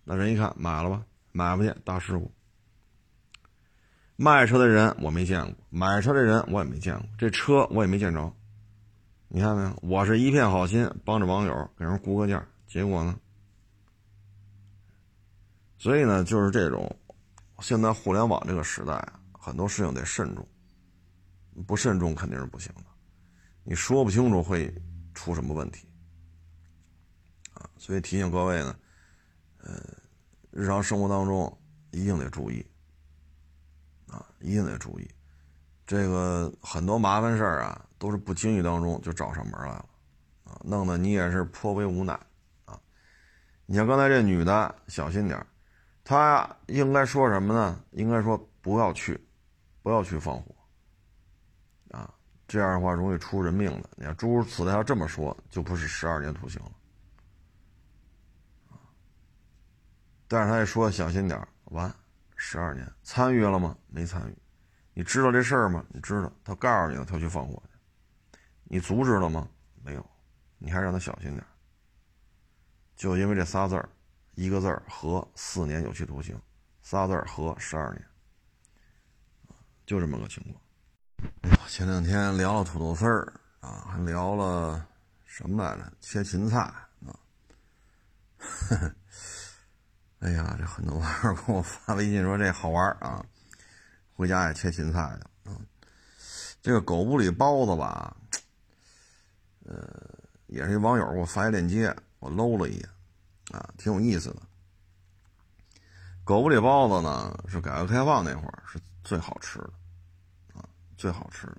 [0.04, 2.34] 那人一看买了吧，买不见，大事故。
[4.16, 8.34] 卖车的人我没见过，买车的人我也没见过，这车我也没见着，
[9.28, 9.78] 你看没有？
[9.84, 13.18] 我是一片好心，帮着网友给人估个价，结果呢？
[15.78, 16.94] 所以呢，就是这种，
[17.60, 20.46] 现在互联网这个时代啊，很多事情得慎重，
[21.66, 22.84] 不慎重肯定是不行的。
[23.64, 24.74] 你说不清楚会
[25.14, 25.88] 出什么问题
[27.54, 28.76] 啊，所以提醒各位呢，
[29.60, 29.82] 呃，
[30.52, 31.58] 日常生活当中
[31.92, 32.66] 一定得注意
[34.08, 35.10] 啊，一定得注意。
[35.86, 39.90] 这个很多麻烦事儿啊，都是不经意当中就找上门来了
[40.44, 42.20] 啊，弄得你也是颇为无奈。
[43.68, 45.46] 你像刚才这女的，小心点儿。
[46.04, 47.84] 他应该说什么呢？
[47.92, 49.20] 应该说不要去，
[49.84, 50.56] 不要去放火，
[51.92, 52.10] 啊，
[52.48, 53.90] 这样的话容易出人命的。
[53.98, 56.72] 你看诸如此类，要这么说，就不是十二年徒刑了，
[60.30, 61.94] 但是他也说小心点完，
[62.38, 63.78] 十二年参与了吗？
[63.88, 64.38] 没参与。
[64.94, 65.86] 你知道这事儿吗？
[65.90, 66.32] 你知道。
[66.42, 69.46] 他告诉你了，他去放火去，你阻止了吗？
[69.84, 70.10] 没有。
[70.58, 71.46] 你还让他小心点
[72.98, 73.88] 就因为这仨字儿。
[74.36, 76.40] 一个字儿和四年有期徒刑，
[76.84, 78.06] 仨字儿和十二年，
[79.84, 81.68] 就这么个情况。
[81.68, 84.88] 前两天聊了土豆丝儿啊，还聊了
[85.26, 85.92] 什么来着？
[86.00, 87.18] 切芹菜啊。
[90.20, 93.26] 哎呀，这很多网友给我发微信说这好玩啊，
[94.14, 95.58] 回家也切芹菜的啊。
[96.62, 98.16] 这个狗不理包子吧，
[99.66, 100.00] 呃，
[100.46, 102.90] 也是一网友给我发一链接，我搂了一眼。
[103.52, 104.42] 啊，挺有意思的。
[106.26, 109.72] 狗不理包子呢，是改革开放那会儿是最好吃的，
[110.54, 111.58] 啊，最好吃的。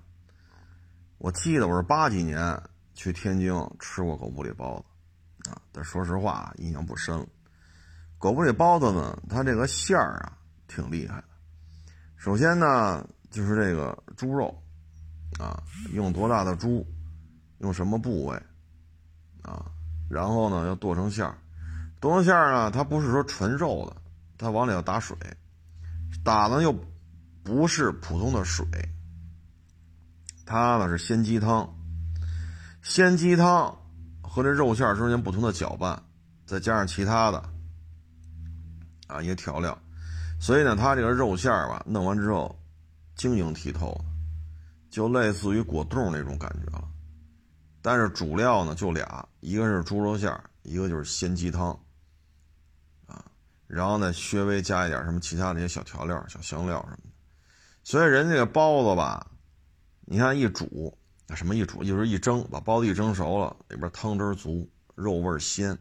[1.17, 2.61] 我记得我是八几年
[2.93, 4.77] 去天津吃过狗不理包
[5.43, 7.25] 子，啊，但说实话印象不深了。
[8.19, 11.27] 狗不理包子呢，它这个馅儿啊挺厉害的。
[12.17, 14.55] 首先呢，就是这个猪肉，
[15.39, 16.85] 啊，用多大的猪，
[17.61, 18.35] 用什么部位，
[19.41, 19.65] 啊，
[20.09, 21.37] 然后呢要剁成馅儿。
[21.99, 24.01] 剁成馅儿呢，它不是说纯肉的，
[24.37, 25.15] 它往里要打水，
[26.23, 26.73] 打的又
[27.43, 28.65] 不是普通的水，
[30.45, 31.69] 它呢是鲜鸡汤，
[32.81, 33.77] 鲜鸡汤
[34.21, 36.01] 和这肉馅儿中间不同的搅拌，
[36.45, 37.43] 再加上其他的
[39.07, 39.77] 啊一些调料，
[40.39, 42.57] 所以呢，它这个肉馅儿吧，弄完之后
[43.15, 44.05] 晶莹剔透的，
[44.89, 46.87] 就类似于果冻那种感觉了。
[47.81, 51.71] 但是主料呢就俩，一个是猪肉馅儿，一个就是鲜鸡汤。
[53.05, 53.23] 啊
[53.67, 57.09] 然后呢，稍微加一点什么其他的一些小调料、小香料什么的。
[57.83, 59.31] 所以人家包子吧，
[60.01, 60.97] 你看一煮，
[61.35, 65.77] 什么一煮，就是一蒸，把包子一蒸熟了，里边汤汁足，肉味鲜。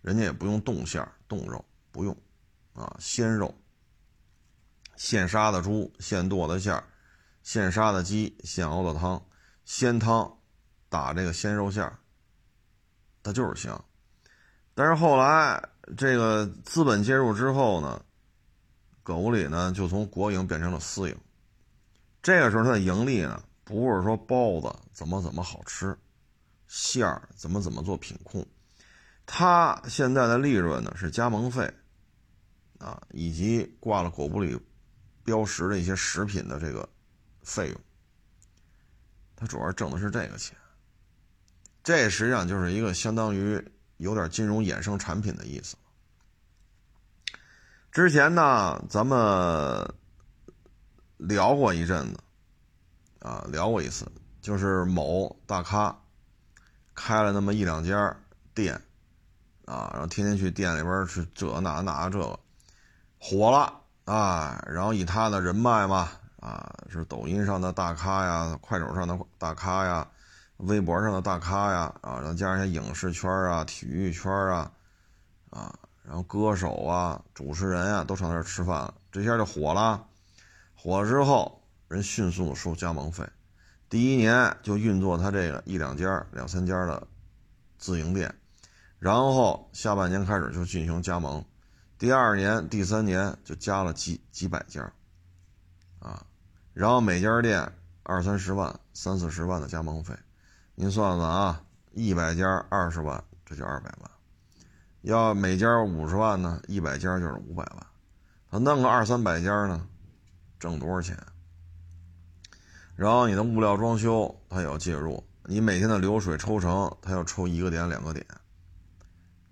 [0.00, 2.16] 人家也不用冻馅冻肉不用，
[2.74, 3.54] 啊，鲜肉，
[4.96, 6.84] 现杀的猪，现剁的馅儿，
[7.42, 9.22] 现杀的鸡，现熬的汤，
[9.64, 10.35] 鲜汤
[10.96, 11.98] 打这个鲜肉馅儿，
[13.22, 13.84] 它就是香。
[14.74, 15.62] 但是后来。
[15.96, 18.04] 这个资本介入之后呢，
[19.04, 21.16] 狗不理呢就从国营变成了私营。
[22.20, 25.96] 这个时候它的盈利呢，不是说包子怎么怎么好吃，
[26.66, 28.44] 馅儿怎么怎么做品控，
[29.26, 31.72] 它现在的利润呢是加盟费，
[32.80, 34.60] 啊，以及挂了狗不理
[35.22, 36.88] 标识的一些食品的这个
[37.44, 37.80] 费用。
[39.36, 40.58] 它主要挣的是这个钱。
[41.86, 43.64] 这实际上就是一个相当于。
[43.98, 45.74] 有点金融衍生产品的意思。
[47.90, 49.90] 之前呢，咱们
[51.16, 52.18] 聊过一阵子，
[53.20, 54.06] 啊，聊过一次，
[54.42, 55.98] 就是某大咖
[56.94, 58.14] 开了那么一两家
[58.54, 58.74] 店，
[59.64, 62.38] 啊，然后天天去店里边去这那那这个，
[63.18, 70.06] 火了啊，然后以他的人脉嘛，啊，是抖音上的大咖呀，快手上的大咖呀。
[70.58, 74.72] 微博上的大咖呀，啊，然后加上一些影视圈啊、体育圈啊，
[75.50, 80.06] 啊，然后歌手啊、主持人啊，都上那儿吃饭了，这下就火了。
[80.74, 83.28] 火了之后，人迅速收加盟费，
[83.90, 87.06] 第一年就运作他这个一两家、两三家的
[87.76, 88.34] 自营店，
[88.98, 91.44] 然后下半年开始就进行加盟，
[91.98, 94.90] 第二年、第三年就加了几几百家，
[95.98, 96.24] 啊，
[96.72, 97.70] 然后每家店
[98.04, 100.14] 二三十万、三四十万的加盟费。
[100.78, 101.62] 您算算啊，
[101.92, 104.10] 一百家二十万，这就二百万；
[105.00, 107.86] 要每家五十万呢，一百家就是五百万。
[108.50, 109.88] 他弄个二三百家呢，
[110.60, 111.16] 挣多少钱？
[112.94, 118.22] 然后你的物料装修他也要介入，你每天的流水抽成他要抽一个点两个点，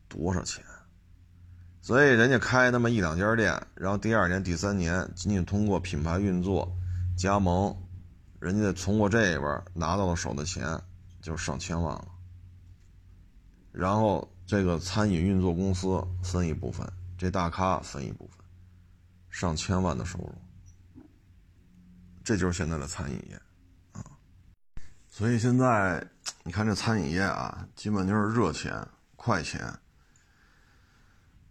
[0.08, 0.62] 多少钱？
[1.80, 6.70] 所以人家开那么一两家店，然后第二年、第三年仅仅通过品牌运作、
[7.16, 7.74] 加盟，
[8.40, 10.78] 人家通过这边拿到了手的钱。
[11.24, 12.08] 就上千万了。
[13.72, 18.44] 然后这个餐饮运作公司分一部分，这大咖分一部分，
[19.30, 21.02] 上千万的收入，
[22.22, 23.40] 这就是现在的餐饮业
[23.92, 24.04] 啊。
[25.08, 26.06] 所以现在
[26.42, 29.66] 你看这餐饮业啊，基本就是热钱、快钱，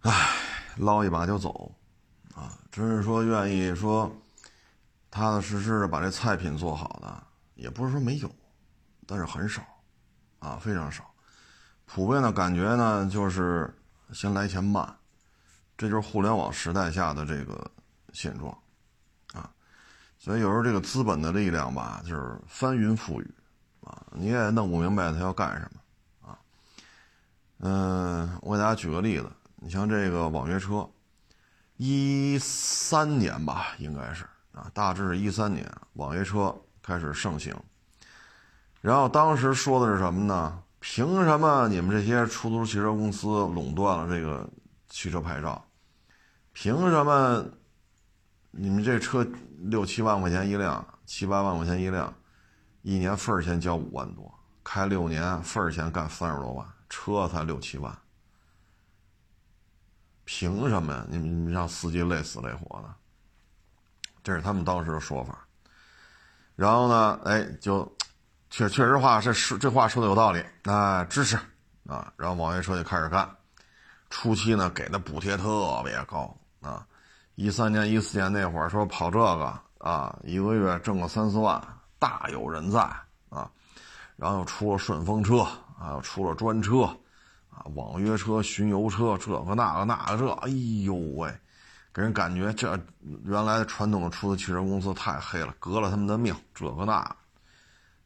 [0.02, 0.36] 唉，
[0.76, 1.74] 捞一把就走
[2.32, 2.56] 啊。
[2.70, 4.08] 真是说愿意说
[5.10, 8.30] 踏踏实实的把这菜品做好的，也不是说没有，
[9.06, 9.62] 但是很少
[10.38, 11.04] 啊，非常少。
[11.86, 13.72] 普遍的感觉呢，就是
[14.12, 14.96] 先来钱慢，
[15.76, 17.70] 这就是互联网时代下的这个
[18.12, 18.56] 现状，
[19.34, 19.50] 啊，
[20.18, 23.34] 所以有时候这个资本的力量吧，就是翻云覆雨，
[23.82, 26.38] 啊，你也弄不明白他要干什么，啊，
[27.58, 30.88] 嗯，我给大家举个例子，你像这个网约车，
[31.76, 37.54] 一三年吧，应该是啊，大致是一三年，网约车开始盛行，
[38.84, 40.62] 然后当时说的是什么呢？
[40.78, 44.46] 凭什么你们这些出租汽车公司垄断了这个
[44.90, 45.64] 汽车牌照？
[46.52, 47.42] 凭什么
[48.50, 49.26] 你们这车
[49.56, 52.12] 六七万块钱一辆，七八万块钱一辆，
[52.82, 54.30] 一年份儿钱交五万多，
[54.62, 57.98] 开六年份儿钱干三十多万，车才六七万，
[60.26, 61.06] 凭什么呀？
[61.08, 62.94] 你们让司机累死累活的？
[64.22, 65.48] 这是他们当时的说法。
[66.54, 67.90] 然后呢，哎，就。
[68.56, 71.36] 确确实话，这是这话说的有道理，那支持
[71.88, 73.28] 啊，然后网约车就开始干，
[74.10, 76.86] 初期呢给的补贴特别高啊，
[77.34, 81.60] 一三年、一四年那会儿说跑这个啊，一个月挣个三四万，
[81.98, 82.78] 大有人在
[83.28, 83.50] 啊，
[84.14, 85.38] 然后又出了顺风车
[85.76, 86.82] 啊，又出了专车
[87.50, 90.48] 啊，网约车、巡游车，这个那个那个这，哎
[90.84, 91.28] 呦喂，
[91.92, 92.78] 给人感觉这
[93.24, 97.16] 原来传统的出租汽车公司太黑了，革了他们的命，这个那个。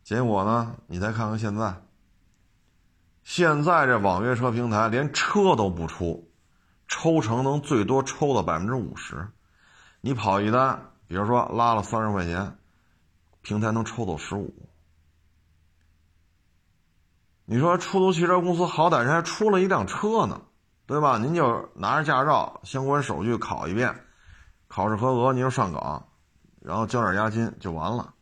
[0.08, 0.74] 结果呢？
[0.86, 1.82] 你再看看现在，
[3.24, 6.30] 现在这网约车平台连车都不出，
[6.86, 9.28] 抽成能最多抽到百分之五十。
[10.00, 12.56] 你跑一单，比如说拉了三十块钱，
[13.42, 14.54] 平台能抽走十五。
[17.44, 20.40] 你说出租汽车公司好歹人还出了一辆车呢，
[20.86, 21.18] 对吧？
[21.18, 24.06] 您就拿着驾照，相关手续考一遍，
[24.68, 26.08] 考试合格，您就上岗，
[26.62, 28.14] 然后交点押金就完了。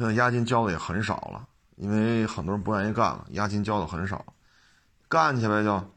[0.00, 1.46] 现在押金交的也很少了，
[1.76, 4.24] 因为很多人不愿意干了，押金交的很少，
[5.10, 5.94] 干去呗就。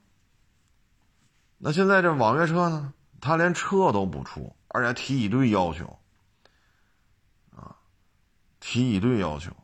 [1.57, 5.97] 那现在这网约车呢，他连车都不出，而且还提一堆要求，
[7.55, 7.73] 啊，
[8.59, 9.55] 提一堆要求，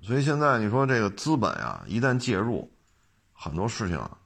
[0.00, 2.72] 所以现在你说这个资本啊，一旦介入，
[3.34, 4.16] 很多事情啊，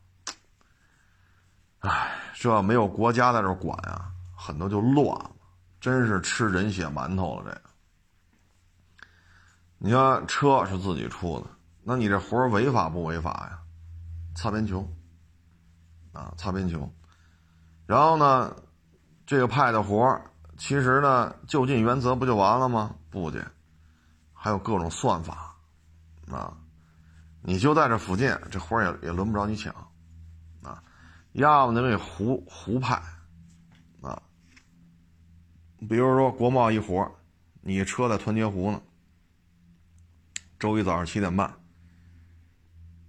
[1.80, 5.32] 哎，这没有国家在这管啊，很多就乱了，
[5.80, 7.69] 真是吃人血馒头了这个。
[9.82, 11.46] 你看车是自己出的，
[11.82, 13.58] 那你这活儿违法不违法呀？
[14.34, 14.86] 擦边球，
[16.12, 16.92] 啊，擦边球。
[17.86, 18.54] 然后呢，
[19.24, 22.94] 这个派的活儿，其实呢，就近原则不就完了吗？
[23.08, 23.50] 不的，
[24.34, 25.56] 还有各种算法，
[26.30, 26.54] 啊，
[27.40, 29.74] 你就在这附近，这活儿也也轮不着你抢，
[30.62, 30.84] 啊，
[31.32, 33.02] 要么那胡胡派，
[34.02, 34.20] 啊，
[35.88, 37.10] 比如说国贸一活儿，
[37.62, 38.78] 你车在团结湖呢。
[40.60, 41.50] 周一早上七点半，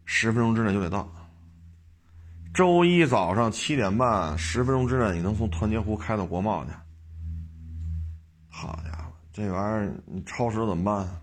[0.06, 1.14] 十分钟之内就得到。
[2.54, 6.72] 周一早上七点半，十分钟之内你能从团结湖开到国贸去？
[8.47, 11.22] 好家伙，这玩意儿你超时怎么办？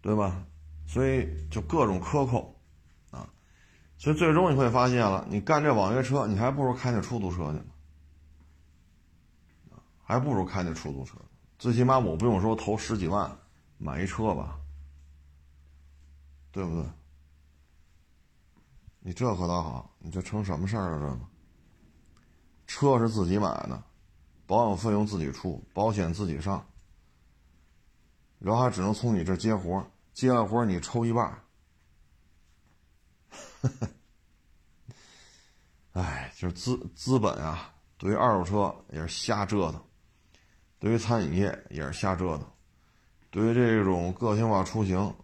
[0.00, 0.44] 对吧？
[0.84, 2.60] 所以就各种克扣
[3.12, 3.28] 啊！
[3.98, 7.64] 所以最终你会发现了，你干这网约车，你还不如开那出租车去呢，
[10.02, 11.16] 还不如开那出租车。
[11.56, 13.30] 最起码我不用说投十几万。
[13.78, 14.58] 买一车吧，
[16.50, 16.84] 对不对？
[19.00, 21.18] 你这可倒好，你这成什么事儿了？
[22.66, 23.82] 这车是自己买的，
[24.46, 26.66] 保养费用自己出，保险自己上，
[28.40, 31.40] 然后还只能从你这接活，接完活你抽一半。
[35.92, 39.82] 哎，就是资资本啊，对于二手车也是瞎折腾，
[40.78, 42.50] 对于餐饮业也是瞎折腾。
[43.36, 45.14] 对于这种个性化出行，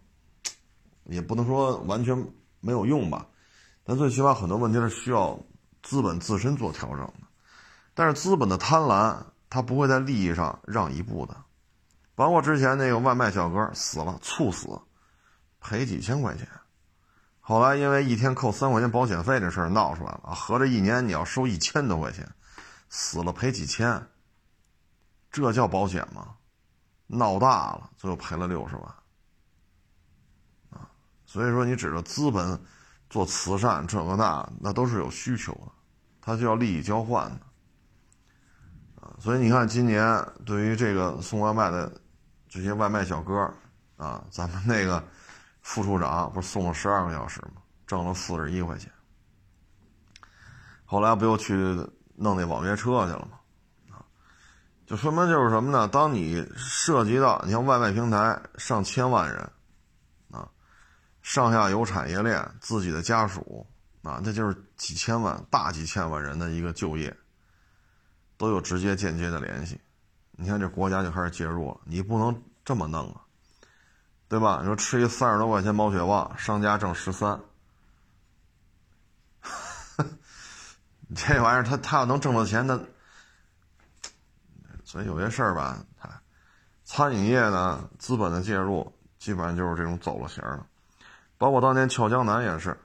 [1.05, 2.15] 也不能说完全
[2.59, 3.25] 没有用吧，
[3.83, 5.39] 但最起码很多问题是需要
[5.81, 7.27] 资本自身做调整的。
[7.95, 9.17] 但是资本的贪婪，
[9.49, 11.35] 他不会在利益上让一步的。
[12.13, 14.79] 包括之前那个外卖小哥死了，猝死，
[15.59, 16.47] 赔几千块钱。
[17.39, 22.29] 后来因为一天扣三块钱保险费这事儿闹出来了，合着一年你要收一千多块钱，
[22.89, 24.07] 死了赔几千，
[25.31, 26.35] 这叫保险吗？
[27.13, 28.85] 闹大了，最后赔了六十万。
[30.71, 30.89] 啊
[31.25, 32.59] 所以说，你指着资本
[33.09, 35.71] 做慈善这个那，那都是有需求的，
[36.21, 37.39] 它就要利益交换的
[39.01, 39.15] 啊。
[39.19, 41.91] 所以你看，今年对于这个送外卖的
[42.47, 43.51] 这些外卖小哥
[43.97, 45.03] 啊，咱们那个
[45.61, 47.61] 副处长不是送了十二个小时吗？
[47.87, 48.91] 挣了四十一块钱。
[50.85, 51.55] 后来不又去
[52.15, 53.39] 弄那网约车去了吗？
[54.85, 55.87] 就说明就是什么呢？
[55.87, 59.37] 当你涉及到你像外卖平台上千万人。
[59.37, 59.49] 啊
[61.21, 63.65] 上下游产业链，自己的家属
[64.01, 67.15] 啊，那就是几千万、大几千万人的一个就业，
[68.35, 69.79] 都有直接间接的联系。
[70.33, 73.21] 你看这国家就开始介入了，你不能这么弄啊，
[74.27, 74.57] 对吧？
[74.59, 77.39] 你说吃一三十多块钱毛血旺，商家挣十三，
[81.15, 82.77] 这玩意儿他他要能挣到钱，那
[84.93, 86.07] 所以有些事儿吧，他
[86.83, 90.67] 餐饮业呢，资本的介入基本上就是这种走了形了。
[91.39, 92.77] 包括当年俏江南也是，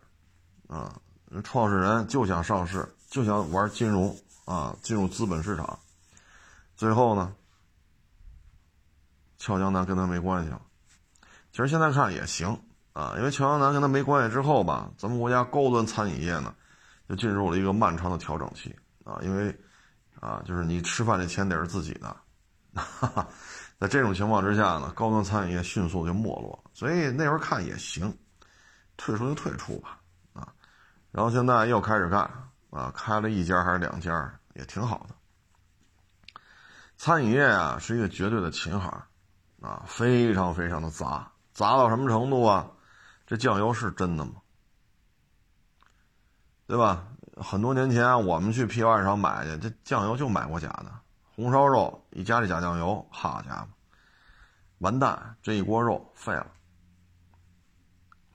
[0.68, 0.98] 啊，
[1.44, 5.78] 创始人就想上市，就想玩金融啊，进入资本市场，
[6.76, 7.34] 最后呢，
[9.36, 10.62] 俏江南跟他没关系了。
[11.52, 12.58] 其实现在看也行
[12.94, 16.54] 啊，因为俏江南跟他没关系之后吧，咱们国家高端餐饮业呢，
[17.06, 19.54] 就进入了一个漫长的调整期啊，因为
[20.20, 22.16] 啊，就是你吃饭的钱得是自己的，
[22.74, 23.28] 哈 哈
[23.78, 28.16] 在这种情况之下呢，高端餐饮业迅速就没落，所以那会儿看也行。
[28.96, 30.00] 退出就退出吧，
[30.32, 30.52] 啊，
[31.12, 32.28] 然后现在又开始干
[32.70, 35.14] 啊，开了一家还是两家，也挺好的。
[36.96, 38.90] 餐饮业啊是一个绝对的琴行，
[39.60, 42.68] 啊，非常非常的杂，杂到什么程度啊？
[43.24, 44.32] 这酱油是真的吗？
[46.66, 47.07] 对吧？
[47.40, 50.92] 很多年前我们去批发市场买去，这酱油就买过假的。
[51.34, 53.68] 红烧肉一加这假酱油，好家伙，
[54.78, 56.46] 完蛋，这一锅肉废了。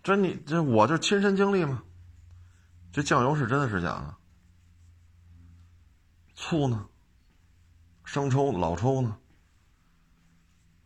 [0.01, 1.83] 这你这我就亲身经历嘛，
[2.91, 4.15] 这酱油是真的是假的？
[6.35, 6.85] 醋呢？
[8.05, 9.17] 生抽、老抽呢？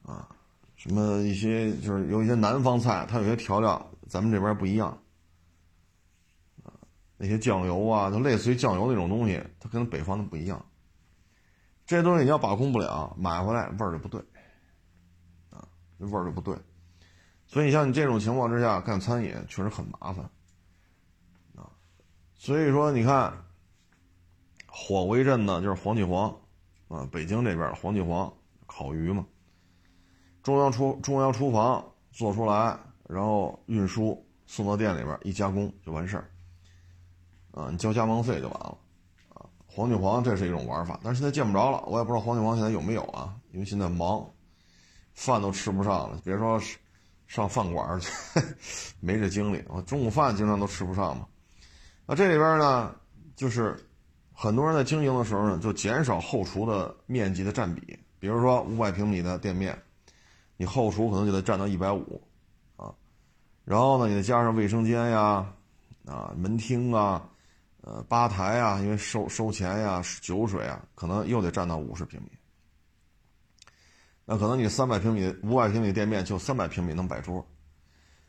[0.04, 0.30] 啊，
[0.76, 4.98] 什么一些就是有一些南方菜，它有些调料咱们这边不一样。
[7.18, 10.64] 那些酱油啊，它类似于酱油那种东西，它跟北方的不一样。
[11.86, 14.22] 这些东西你要把控不了，买回来味儿就不对，
[15.50, 15.68] 啊，
[16.00, 16.56] 味儿就不对。
[17.46, 20.30] 所以，像你这种情况之下干餐饮确实很麻烦，
[21.56, 21.72] 啊，
[22.36, 23.34] 所以说你看，
[24.68, 26.36] 火为镇呢，就是黄记煌，
[26.90, 28.32] 啊，北京这边黄记煌
[28.66, 29.26] 烤鱼嘛，
[30.44, 36.30] 中央厨中央厨房做出来，然后运输送到店里边一加工就完事儿，
[37.58, 38.78] 啊，你交加盟费就完了，
[39.34, 44.24] 啊，黄记煌这是一种玩法，但是现在见不着了，我也不知道黄记煌现在有没有啊，因为现在忙，
[45.14, 46.62] 饭都吃不上了，别说。
[47.28, 48.10] 上饭馆去，
[49.02, 49.62] 没这精力。
[49.68, 51.28] 我中午饭经常都吃不上嘛。
[52.06, 52.96] 那这里边呢，
[53.36, 53.78] 就是
[54.32, 58.00] 很多人在经营的时候呢，就减少后厨的面积的占比。
[58.18, 59.78] 比如说五百平米的店面，
[60.56, 62.24] 你后厨可能就得占到一百五
[62.78, 62.96] 啊。
[63.66, 65.54] 然后呢，你再加上卫生间呀、
[66.06, 67.30] 啊门厅啊、
[67.88, 72.30] 呃吧台啊，因为收收钱呀、酒水啊，可能又得占到五十平米。
[74.26, 77.48] 那可能你三百平米、五百平米店面就三百平米能摆桌。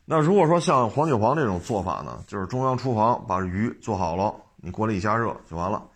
[0.04, 5.90] 那如果说像黄九黄这种做法呢，就是中央厨房把鱼做好了，你锅里一加热就完了。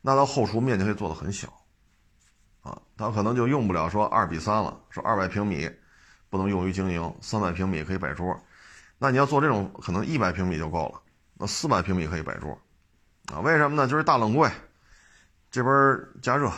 [0.00, 1.48] 那到后厨面积可以做的很小，
[2.62, 5.68] 啊，它可能就用不了说二比三了，说二百平米
[6.30, 8.24] 不能用于经营，三百平米可以摆桌。
[8.96, 11.02] 那你要做这种，可能一百平米就够了，
[11.34, 12.56] 那四百平米可以摆桌，
[13.32, 13.86] 啊，为什么呢？
[13.86, 14.50] 就是大冷柜，
[15.50, 15.72] 这边
[16.22, 16.50] 加热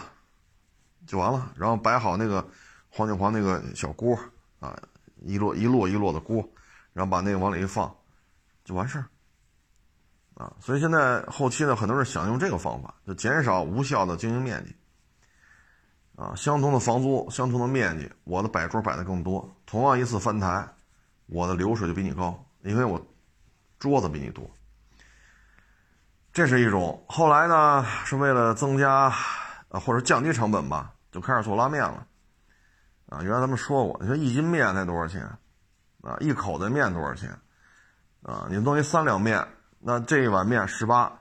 [1.06, 2.46] 就完了，然后摆好那个。
[2.92, 4.18] 黄金黄那个小锅
[4.58, 4.76] 啊，
[5.20, 6.44] 一摞一摞一摞的锅，
[6.92, 7.88] 然后把那个往里一放，
[8.64, 9.06] 就完事儿
[10.34, 10.52] 啊。
[10.58, 14.74] 所以现在后期呢，很多人想用这个方法，就减少无效的经营面积
[16.20, 16.34] 啊。
[16.34, 19.48] 相同的房租，相同的面积，我的摆桌摆的更多。
[19.66, 20.68] 同样一次翻台，
[21.26, 23.00] 我的流水就比你高，因为我
[23.78, 24.50] 桌子比你多。
[26.40, 27.04] 这是一种。
[27.06, 29.12] 后来呢，是为了增加
[29.68, 32.06] 啊或者降低成本吧，就开始做拉面了。
[33.10, 35.20] 啊，原来咱们说过，你说一斤面才多少钱？
[36.00, 37.28] 啊，一口的面多少钱？
[38.22, 39.46] 啊，你弄一三两面，
[39.80, 41.12] 那这一碗面十八，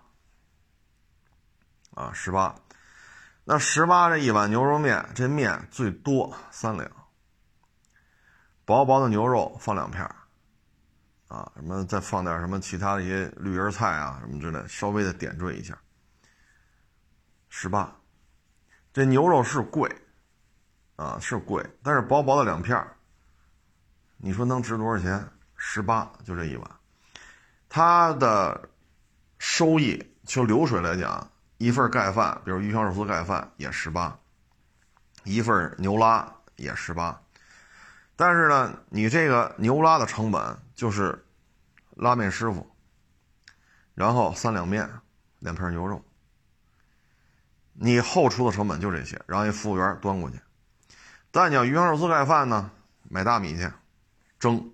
[1.96, 2.56] 啊，十八，
[3.44, 6.90] 那十八这一碗牛肉面，这面最多三两，
[8.64, 10.10] 薄薄的牛肉放两片
[11.30, 15.78] 啊，什么再放点什么其他的一些绿叶菜啊，什么之类，稍微的点缀一下，
[17.48, 17.96] 十八，
[18.92, 19.90] 这牛肉是贵。
[20.96, 22.78] 啊，是贵，但是薄薄的两片
[24.18, 25.26] 你说能值多少钱？
[25.56, 26.72] 十八，就这一碗。
[27.70, 28.70] 它的
[29.38, 31.26] 收益就流水来讲，
[31.58, 34.20] 一份盖饭，比如鱼香肉丝盖饭也十八，
[35.24, 37.18] 一份牛拉也十八。
[38.18, 41.26] 但是呢，你这个牛拉的成本就是
[41.98, 42.66] 拉面师傅，
[43.96, 44.90] 然后三两面，
[45.40, 46.02] 两片牛肉。
[47.74, 50.40] 你后厨的成本就这些，让一服务员端过去。
[51.32, 52.72] 但你要鱼香肉丝盖饭呢，
[53.10, 53.70] 买大米去，
[54.40, 54.72] 蒸，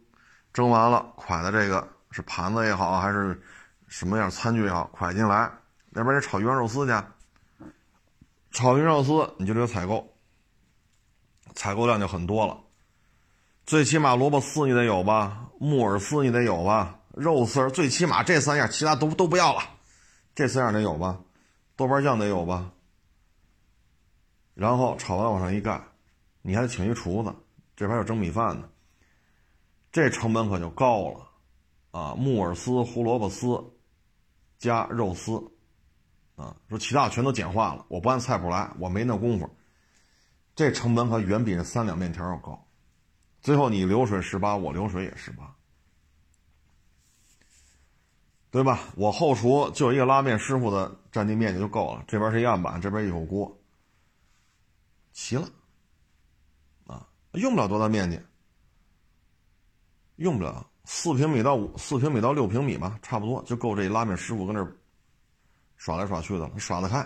[0.54, 3.42] 蒸完了，蒯的这个是盘子也好，还是
[3.88, 5.52] 什么样餐具也好，蒯进来。
[5.90, 6.94] 那边你炒鱼香肉丝去，
[8.52, 10.16] 炒鱼香肉丝你就得采购，
[11.56, 12.62] 采购量就很多了。
[13.66, 19.62] 最起码萝卜丝你得有吧，木耳丝你得有吧，肉丝儿最起码这三样，其他都都不要了，
[20.36, 21.20] 这三样得有吧，
[21.76, 22.72] 豆瓣酱得有吧。
[24.54, 25.82] 然后炒完往上一盖，
[26.44, 27.34] 你还得请一厨子，
[27.76, 28.70] 这边有蒸米饭的，
[29.92, 31.28] 这成本可就高了，
[31.90, 33.62] 啊，木耳丝、胡萝卜丝
[34.60, 35.44] 加肉丝，
[36.36, 39.50] 啊，说其他全都简化了，我不按菜谱来，我没那功夫，
[40.56, 42.65] 这成本可远比那三两面条要高，
[43.46, 45.56] 最后你流水十八，我流水也十八，
[48.50, 48.80] 对吧？
[48.96, 53.56] 我后厨就一个拉面师傅的占地面积就够了，这边是样板，这边一口锅。
[55.14, 55.48] 齐了，
[56.88, 58.20] 啊，用不了多大面积，
[60.16, 64.68] 用不了四平米到五四平米到六平米吧，差不多就够这拉面师傅跟那
[65.78, 66.98] 耍来耍去的了，耍得开，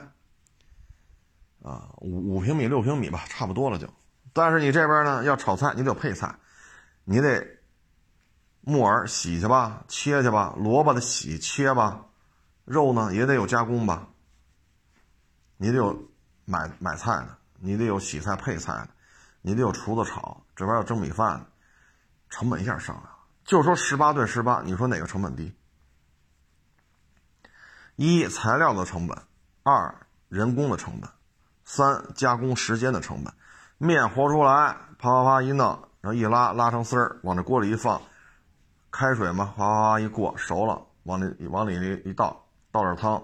[1.62, 3.86] 啊，五五平米六平米吧，差不多了就。
[4.34, 6.36] 但是你这边呢，要炒菜，你得有配菜，
[7.04, 7.46] 你得
[8.62, 12.06] 木耳洗去吧，切去吧，萝卜的洗切吧，
[12.66, 14.08] 肉呢也得有加工吧，
[15.58, 16.10] 你得有
[16.46, 17.38] 买买菜的。
[17.62, 18.90] 你得有洗菜配菜的，
[19.42, 21.46] 你得有厨子炒，这边要蒸米饭，
[22.30, 23.18] 成本一下上来了。
[23.44, 25.54] 就说十八对十八，你说哪个成本低？
[27.98, 29.22] 一材料的成本，
[29.64, 29.94] 二
[30.30, 31.10] 人工的成本，
[31.66, 33.34] 三加工时间的成本。
[33.80, 35.68] 面和出来，啪啪啪一弄，
[36.02, 38.02] 然后一拉拉成丝儿，往这锅里一放，
[38.92, 43.24] 开水嘛，哗哗哗一过熟了，往里往里一倒，倒点汤，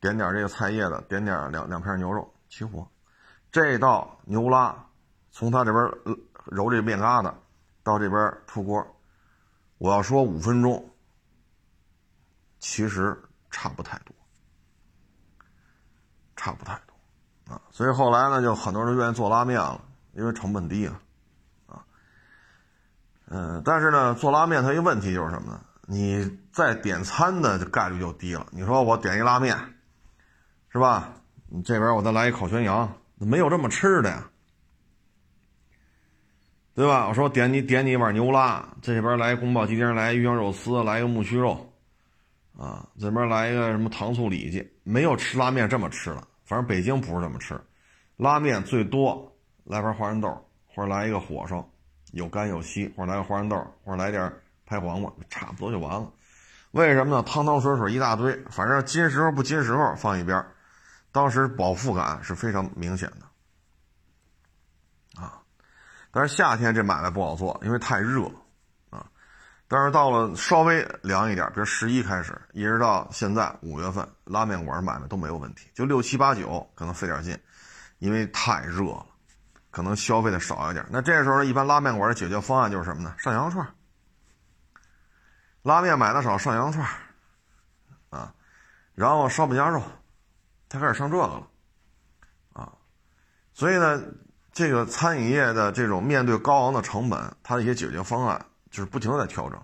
[0.00, 2.86] 点点这个菜叶子，点点两两片牛肉，起火。
[3.52, 4.76] 这道牛拉，
[5.30, 5.84] 从他这边
[6.44, 7.32] 揉这面疙瘩，
[7.84, 8.84] 到这边出锅，
[9.78, 10.90] 我要说五分钟，
[12.58, 13.16] 其实
[13.48, 14.12] 差不太多，
[16.34, 16.93] 差不太多
[17.48, 17.60] 啊。
[17.70, 19.80] 所以后来呢，就很多人愿意做拉面了，
[20.12, 21.00] 因为成本低啊，
[21.66, 21.84] 啊，
[23.28, 25.60] 嗯，但是呢，做拉面它一个问题就是什么呢？
[25.86, 28.46] 你在点餐的概率就低了。
[28.50, 29.56] 你说我点一拉面，
[30.70, 31.14] 是吧？
[31.48, 32.90] 你这边我再来一烤全羊。
[33.18, 34.28] 没有这么吃的呀，
[36.74, 37.06] 对吧？
[37.08, 41.72] 我说点你点你一碗牛拉，这边来宫保鸡丁，来鱼香肉丝，来一个木须肉，
[42.58, 46.26] 啊，这边来一个什么糖醋里脊，没有吃拉面这么吃的。
[46.44, 47.58] 反正北京不是这么吃，
[48.16, 49.32] 拉面最多
[49.64, 50.28] 来盘花生豆，
[50.66, 51.66] 或者来一个火烧，
[52.12, 54.32] 有干有稀，或者来个花生豆，或者来点
[54.66, 56.10] 拍黄瓜，差不多就完了。
[56.72, 57.22] 为什么呢？
[57.22, 60.44] 汤汤水水一大堆，反正金时候不金时候放一边。
[61.12, 65.40] 当时饱腹感是非常明显的，啊，
[66.10, 68.34] 但是夏天这买卖不好做，因为太热，啊，
[69.76, 77.36] 但是到了稍微凉一点，比如十一开始，一直到现在五月份，拉面馆买卖都没有问题，就六七八九可能费点劲，
[77.98, 79.04] 因为太热了，
[79.72, 80.86] 可能消费的少一点。
[80.90, 83.12] 那这时候一般拉面馆的解决方案就是什么呢？
[83.18, 83.68] 上羊肉串，
[85.62, 86.88] 拉面买的少，上羊肉串，
[88.10, 88.32] 啊，
[88.94, 89.82] 然后烧饼夹肉。
[90.68, 91.48] 他开始上这个了，
[92.52, 92.72] 啊，
[93.52, 94.00] 所以呢，
[94.52, 99.62] 这个餐饮业的这种面对高昂的成本，它的一些解决方案就是不停的在调整，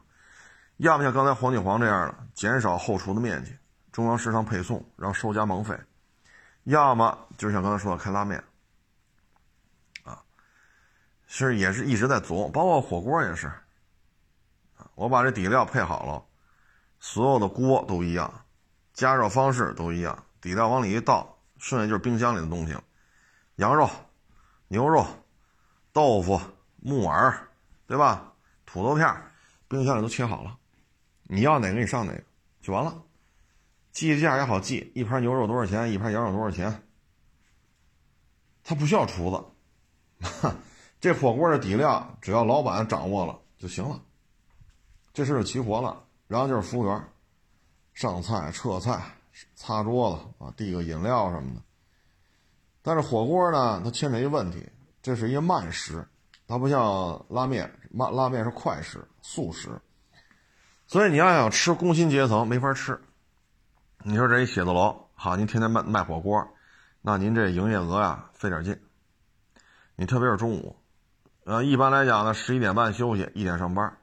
[0.76, 3.52] 要么像刚才黄景煌这样的减少后厨的面积，
[3.90, 5.76] 中央食堂配送，然后收加盟费，
[6.62, 8.40] 要么就像刚才说的开拉面，
[10.04, 10.22] 啊，
[11.26, 13.52] 其实也是一直在琢磨，包括火锅也是，
[14.94, 16.24] 我把这底料配好了，
[17.00, 18.32] 所有的锅都一样，
[18.94, 20.24] 加热方式都一样。
[20.40, 22.84] 底料往里一倒，剩下就是冰箱里的东西了，
[23.56, 23.90] 羊肉、
[24.68, 25.04] 牛肉、
[25.92, 26.40] 豆腐、
[26.76, 27.48] 木耳，
[27.88, 28.29] 对吧？
[28.72, 29.06] 土豆片，
[29.66, 30.56] 冰箱里都切好了，
[31.24, 32.22] 你要哪个你上哪个
[32.60, 33.02] 就完了。
[33.90, 36.82] 计价也好记，一盘牛肉多少钱，一盘羊肉多少钱。
[38.62, 39.30] 他不需要厨
[40.22, 40.54] 子，
[41.00, 44.00] 这火锅的底料只要老板掌握了就行了，
[45.12, 46.04] 这事就齐活了。
[46.28, 47.08] 然后就是服务员，
[47.92, 49.02] 上菜、撤菜。
[49.54, 51.62] 擦桌子啊，递个饮料什么的。
[52.82, 54.68] 但是火锅呢，它牵扯一个问题，
[55.00, 56.06] 这是一慢食，
[56.50, 59.70] 它不像拉面，拉拉面是快食、速食。
[60.88, 63.00] 所以你要想吃工薪阶层没法吃。
[64.02, 66.44] 你说这一写字楼好，您天天卖卖火锅，
[67.02, 68.76] 那您这营业额呀费点劲。
[69.94, 70.76] 你特别是中午，
[71.44, 73.96] 呃，一般来讲呢，十一点半休息，一点上班。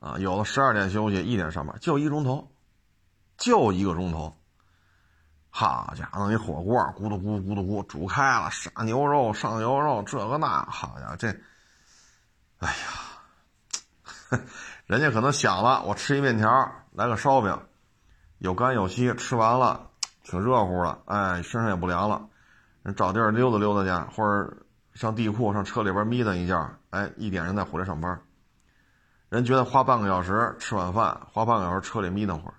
[0.00, 2.50] 啊，有的十二点休息，一点上班，就一钟头，
[3.36, 4.34] 就一个钟头。
[5.54, 11.28] 好家伙，弄一火锅，咕嘟咕嘟咕嘟咕煮开了，杀牛肉、上牛肉，这个那，好家伙，这，
[12.58, 12.68] 哎
[14.30, 14.40] 呀，
[14.86, 17.60] 人家可能想了，我吃一面条，来个烧饼，
[18.38, 19.90] 有干有稀，吃完了
[20.22, 22.22] 挺热乎的，哎，身上也不凉了，
[22.82, 24.56] 人找地儿溜达溜达去，或者
[24.94, 28.18] 上地库上车里边眯瞪一觉，哎，一点人再回来上班。
[29.28, 32.54] 人觉得花半个小时吃晚饭，花半个小时车里眯瞪会儿，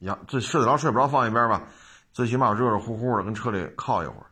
[0.00, 1.62] 呀，这睡得着睡不着放一边吧。
[2.14, 4.26] 最起码热热乎乎的，跟车里靠一会儿，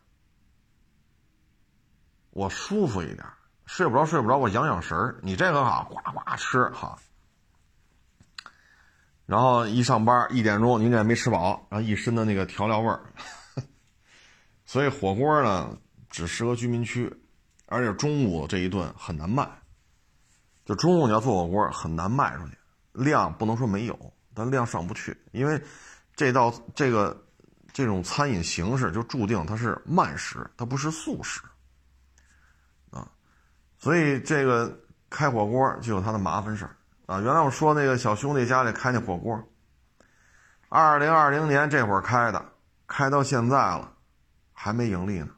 [2.29, 3.25] 我舒服一点。
[3.65, 5.19] 睡不着睡不着，我养养神儿。
[5.21, 6.97] 你这个好，呱呱吃好。
[9.25, 13.01] 然后一上班一点钟，您这没吃饱，然后一身的那个调料味儿。
[14.65, 15.77] 所以火锅呢，
[16.09, 17.13] 只适合居民区，
[17.65, 19.45] 而且中午这一顿很难卖。
[20.63, 22.57] 就中午你要做火锅很难卖出去，
[22.93, 25.61] 量不能说没有，但量上不去，因为
[26.15, 27.21] 这道这个。
[27.73, 31.41] 这种餐饮形式就注定它是慢食，它不是速食，
[32.91, 33.09] 啊，
[33.79, 36.75] 所以这个开火锅就有它的麻烦事儿
[37.07, 37.19] 啊。
[37.19, 39.43] 原来我说那个小兄弟家里开那火锅，
[40.69, 42.45] 二零二零年这会儿开的，
[42.85, 43.91] 开到现在了，
[44.53, 45.29] 还没盈利呢，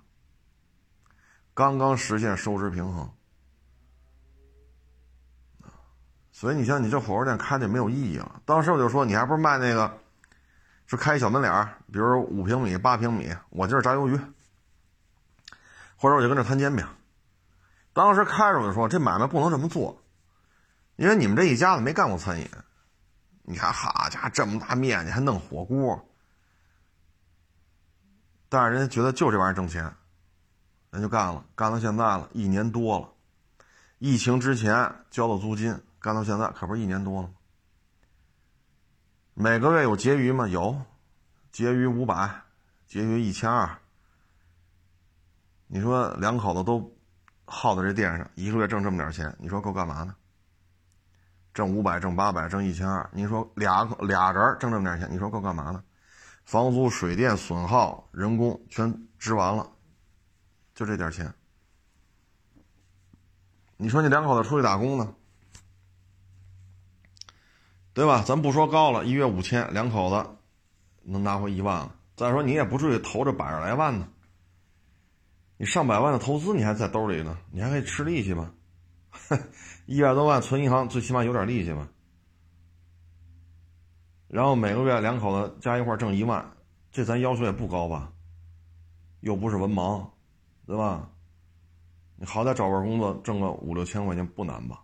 [1.53, 3.09] 刚刚实现收支平衡，
[6.33, 8.41] 所以你像你这火锅店开的没有意义了。
[8.43, 10.01] 当时我就说，你还不是卖那个。
[10.87, 14.19] 是开小门脸儿，比如五平米、八平米，我今儿炸鱿鱼，
[15.97, 16.85] 或者我就跟这摊煎饼。
[17.93, 20.03] 当时开着我就说，这买卖不能这么做，
[20.95, 22.49] 因为你们这一家子没干过餐饮。
[23.47, 26.07] 你看，好家伙，这么大面积还弄火锅，
[28.49, 29.83] 但是人家觉得就这玩意儿挣钱，
[30.91, 33.09] 人就干了，干到现在了一年多了。
[33.99, 37.33] 疫情之前交的租金，干到现在可不是一年多了吗？
[39.37, 40.47] 每个月有结余吗？
[40.47, 40.81] 有，
[41.51, 42.41] 结余五百，
[42.87, 43.69] 结余一千二。
[45.67, 46.97] 你说两口子都
[47.43, 50.15] 耗在这店上，一个月挣这么点钱，你说够干嘛呢？
[51.53, 53.09] 挣五百，挣八百，挣一千二。
[53.11, 55.83] 你说俩俩人挣这么点钱，你说够干嘛呢？
[56.45, 59.69] 房租、水电、损耗、人工全支完了，
[60.73, 61.33] 就这点钱。
[63.75, 65.13] 你说你两口子出去打工呢？
[67.95, 68.21] 对吧？
[68.27, 70.29] 咱不说高了，一月五千，两口子
[71.01, 71.95] 能拿回一万了。
[72.17, 74.09] 再说你也不至于投这百十来万呢，
[75.55, 78.53] 你上百万的投资你还在兜里呢，你还可以吃利息吧？
[79.85, 81.87] 一 百多万存银行，最起码有点利息吧。
[84.27, 86.51] 然后每个月两口子加一块挣一万，
[86.91, 88.11] 这咱要求也不高吧？
[89.21, 90.05] 又不是文盲，
[90.67, 91.09] 对吧？
[92.17, 94.83] 你好歹找份工作挣个五六千块钱不难吧？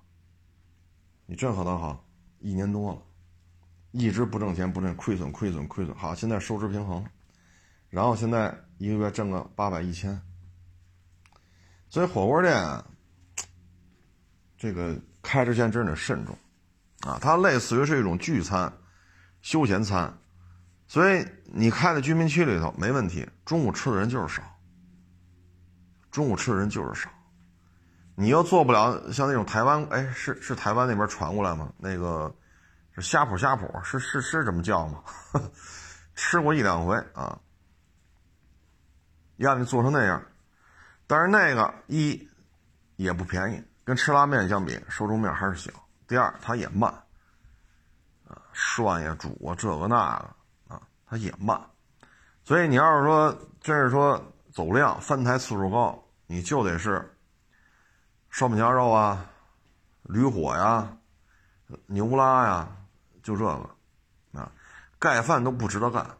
[1.26, 2.06] 你这可倒好。
[2.42, 3.02] 一年多了，
[3.92, 5.96] 一直不挣钱，不挣亏损，亏损，亏损。
[5.96, 7.06] 好，现在收支平衡，
[7.90, 10.20] 然后现在一个月挣个八百一千。
[11.90, 12.84] 所以火锅店，
[14.58, 16.38] 这个开之前真得慎重
[17.02, 17.20] 啊！
[17.22, 18.72] 它类似于是一种聚餐、
[19.42, 20.18] 休闲餐，
[20.88, 24.42] 所以你开在居民区里头没问题，中午吃的人就是少，
[26.10, 27.10] 中午吃的人就是少。
[28.22, 31.74] 你又做不了像那种台湾，哎，是是台湾那边传过来吗？
[31.80, 32.32] 那个
[32.94, 35.04] 是虾脯虾脯，是是是这么叫吗？
[36.14, 37.40] 吃过一两回啊，
[39.38, 40.24] 让你做成那样，
[41.08, 42.30] 但是那个一
[42.96, 45.72] 也不便宜，跟吃拉面相比，受众面还是小。
[46.08, 46.94] 第二，它也慢
[48.28, 51.60] 啊，涮呀、煮啊，这个那个啊，它也慢。
[52.44, 57.11] 所以你要是说真是说走量、翻台次数高，你就得是。
[58.32, 59.30] 烧饼夹肉啊，
[60.04, 60.98] 驴火呀，
[61.86, 62.78] 牛拉呀，
[63.22, 64.50] 就这个，啊，
[64.98, 66.18] 盖饭都不值得干，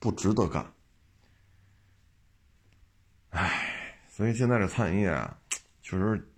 [0.00, 0.66] 不值得干。
[3.30, 5.38] 唉，所以现在这餐饮业啊，
[5.82, 6.28] 确实，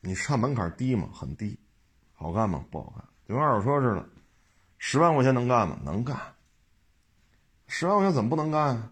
[0.00, 1.08] 你上门槛低吗？
[1.14, 1.58] 很低，
[2.14, 2.64] 好干吗？
[2.70, 4.08] 不好干，就跟二手车似的，
[4.76, 5.78] 十万块钱能干吗？
[5.84, 6.34] 能干。
[7.68, 8.90] 十万块钱怎么不能干啊？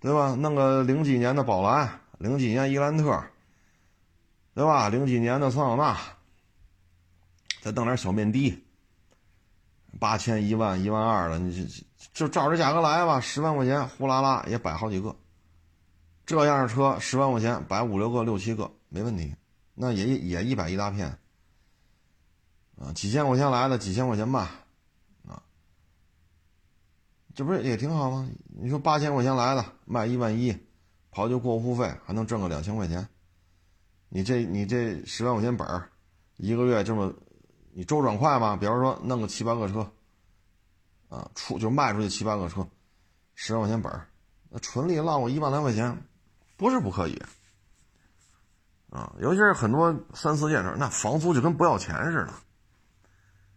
[0.00, 0.34] 对吧？
[0.34, 2.00] 弄个零几年的宝来。
[2.18, 3.22] 零几年伊兰特，
[4.54, 4.88] 对吧？
[4.88, 5.98] 零几年的桑塔纳，
[7.60, 8.62] 再弄点小面的，
[10.00, 15.14] 八千、一万、一万二的，你就就照这价格来吧，十万块钱呼啦啦也摆好几个。
[16.24, 19.34] 这样的车十万块钱摆五六个、六七个没问题，
[19.74, 21.18] 那也也一百一大片，
[22.78, 24.40] 啊，几千块钱来的，几千块钱卖，
[25.28, 25.40] 啊，
[27.34, 28.28] 这不是也挺好吗？
[28.58, 30.56] 你说八千块钱来的，卖一万一，
[31.16, 33.08] 刨去过户费还能挣个两千块钱，
[34.10, 35.88] 你这你这十万块钱本儿，
[36.36, 37.10] 一个月这么，
[37.72, 38.54] 你周转快吗？
[38.54, 39.90] 比方说弄个七八个车，
[41.08, 42.68] 啊，出就卖出去七八个车，
[43.34, 44.06] 十万块钱本儿，
[44.50, 46.06] 那纯利落我一万来块钱，
[46.58, 47.18] 不是不可以。
[48.90, 52.34] 啊，尤其是很多三四线城，那房租就跟不要钱似的。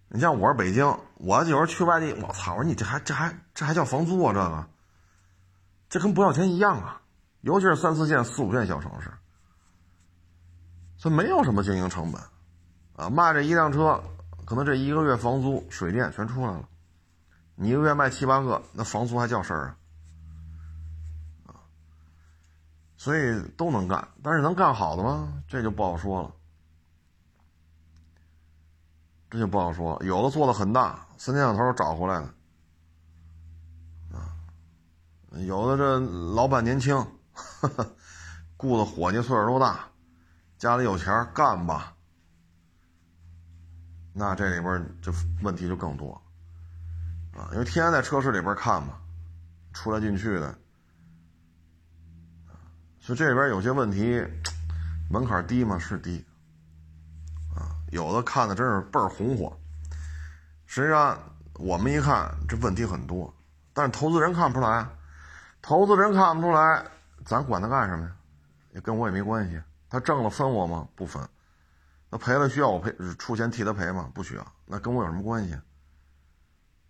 [0.08, 2.56] 你像我是北京，我有时候去外地，我操！
[2.56, 4.34] 我说你这还这还这还叫房租啊？
[4.34, 4.68] 这个，
[5.90, 7.02] 这跟不要钱一样啊！
[7.42, 9.12] 尤其是三四线、四五线小城市，
[10.98, 12.22] 所以没有什么经营成本
[12.96, 13.10] 啊。
[13.10, 14.04] 卖这一辆车，
[14.46, 16.68] 可能这一个月房租、水电全出来了。
[17.56, 19.76] 你一个月卖七八个，那房租还叫事儿
[21.46, 21.56] 啊？
[22.98, 25.42] 所以都能干，但是能干好的吗？
[25.48, 26.32] 这就不好说了。
[29.30, 32.26] 这就不好说，有的做的很大，三天两头找回来的，
[34.18, 34.34] 啊，
[35.46, 36.00] 有的这
[36.34, 37.06] 老板年轻，
[38.58, 39.80] 雇的伙计岁数都大，
[40.58, 41.94] 家里有钱干吧。
[44.14, 46.22] 那这里边就问题就更多，
[47.34, 49.00] 啊，因为天天在车市里边看嘛，
[49.72, 50.58] 出来进去的。
[53.00, 54.22] 就这里边有些问题，
[55.10, 55.80] 门槛低嘛？
[55.80, 56.24] 是低，
[57.56, 59.58] 啊，有的看的真是倍儿红火。
[60.66, 61.18] 实际上，
[61.54, 63.34] 我们一看这问题很多，
[63.74, 64.88] 但是投资人看不出来，
[65.62, 66.86] 投资人看不出来，
[67.30, 68.16] 咱管他干什么呀？
[68.72, 69.62] 也跟我也没关系。
[69.88, 70.90] 他挣了分我吗？
[70.96, 71.22] 不分。
[72.10, 74.12] 那赔了需要我赔出钱替他赔吗？
[74.14, 74.54] 不需要。
[74.66, 75.56] 那跟我有什么关系？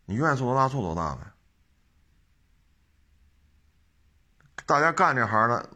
[0.06, 1.22] 你愿意做多大做多大呗。
[4.66, 5.70] 大家干这行的。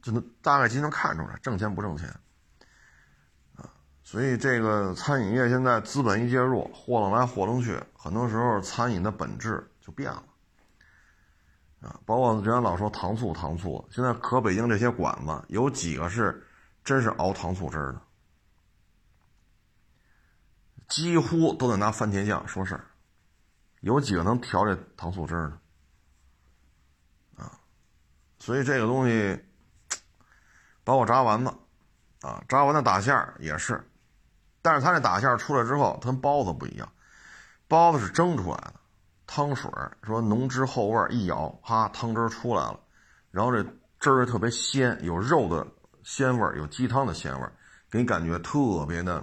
[0.00, 2.08] 就能大概就能看出来挣钱不挣钱，
[3.56, 3.68] 啊，
[4.02, 10.22] 所以这个餐饮业现在资本一介入，货能来货能去，很多时候餐饮的本质就变了，
[11.80, 16.46] 啊，包括人家老说糖醋糖醋，现在可北京这些馆子有几个是
[16.84, 18.00] 真是熬糖醋汁儿的，
[20.88, 22.84] 几乎都得拿番茄酱说事儿，
[23.80, 25.50] 有几个能调这糖醋汁儿
[27.36, 27.58] 的，啊，
[28.38, 29.44] 所以这个东西。
[30.84, 31.52] 包括炸丸子，
[32.22, 33.86] 啊，炸丸子打馅儿也是，
[34.62, 36.90] 但是它那打馅儿出来之后，它跟包子不一样，
[37.68, 38.77] 包子是蒸出来的，
[39.28, 39.70] 汤水
[40.02, 42.80] 说浓汁厚味，一咬，哈，汤汁出来了，
[43.30, 43.62] 然后这
[44.00, 45.64] 汁儿特别鲜，有肉的
[46.02, 47.52] 鲜味儿，有鸡汤的鲜味儿，
[47.90, 49.22] 给你感觉特别的，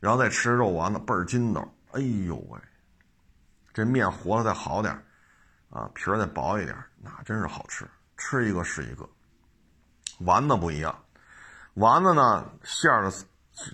[0.00, 2.58] 然后再吃肉丸子倍儿筋道，哎呦喂，
[3.74, 4.92] 这面和的再好点
[5.68, 7.86] 啊，皮儿再薄一点，那真是好吃，
[8.16, 9.06] 吃一个是一个。
[10.20, 10.98] 丸子不一样，
[11.74, 13.10] 丸子呢馅儿的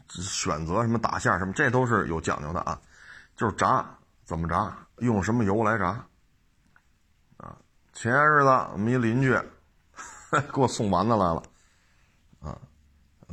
[0.08, 2.80] 选择什么打馅儿什么，这都是有讲究的啊。
[3.36, 3.88] 就是炸
[4.28, 6.06] 怎么炸，用什么油来炸
[7.38, 7.56] 啊？
[7.94, 9.34] 前些日子我们一邻居
[10.52, 11.42] 给我送丸子来了，
[12.40, 12.60] 啊，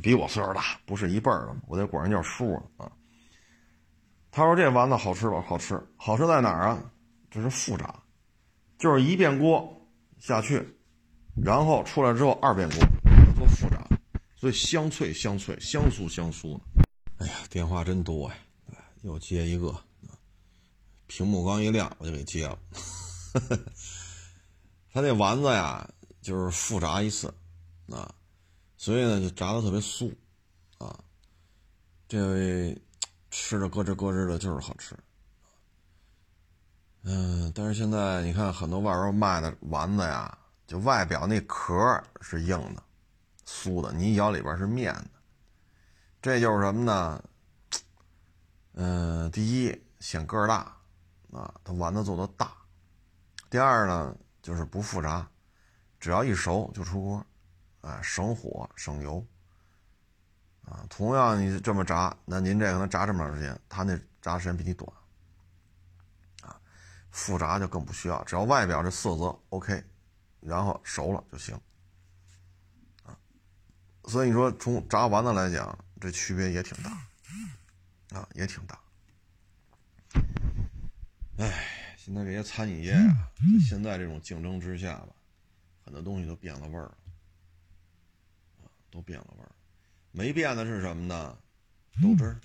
[0.00, 2.90] 比我岁数大，不是一辈儿的，我得管人叫叔啊。
[4.30, 5.44] 他说这丸子好吃吧？
[5.46, 6.78] 好吃，好吃在哪儿啊？
[7.30, 7.94] 这是复炸，
[8.78, 9.70] 就是一遍锅
[10.18, 10.66] 下去，
[11.44, 12.78] 然后出来之后二遍锅。
[13.36, 13.86] 多复炸，
[14.34, 16.60] 所以香脆香脆，香酥香酥的
[17.18, 18.36] 哎呀，电话真多呀！
[19.02, 19.74] 又接一个，
[21.06, 22.58] 屏幕刚一亮，我就给接了。
[24.92, 25.88] 他那丸子呀，
[26.22, 27.32] 就是复炸一次
[27.88, 28.14] 啊，
[28.76, 30.14] 所以呢就炸的特别酥
[30.78, 30.98] 啊。
[32.08, 32.82] 这位
[33.30, 34.96] 吃着咯吱咯吱的，就是好吃。
[37.02, 42.82] 嗯，但是现在你看很多外边卖的丸子呀，就外表那壳是硬的。
[43.46, 45.10] 酥的，你一咬里边是面的，
[46.20, 47.22] 这就是什么呢？
[48.72, 50.75] 嗯，第一显个儿大，
[51.32, 52.46] 啊，它丸子做的大；
[53.50, 55.28] 第二呢，就是不复炸，
[55.98, 57.26] 只要一熟就出锅，
[57.80, 59.26] 啊，省火省油，
[60.64, 64.90] 啊，同样你这么炸，那您这可能炸这么长时间，它那炸时间比你短，
[66.42, 66.60] 啊，
[67.10, 69.84] 复炸就更不需要，只要外表这色泽 OK，
[70.40, 71.54] 然后熟了就行。
[73.04, 73.16] 啊
[74.08, 76.90] 所以你说从炸丸子来讲，这区别也挺大，
[78.16, 78.78] 啊，也挺大。
[81.38, 85.14] 哎，现在这些餐饮业啊，在现在这种竞争之下吧，
[85.84, 86.98] 很多东西都变了味儿了，
[88.62, 89.52] 啊，都变了味儿。
[90.12, 91.38] 没变的是什么呢？
[92.02, 92.40] 豆汁儿、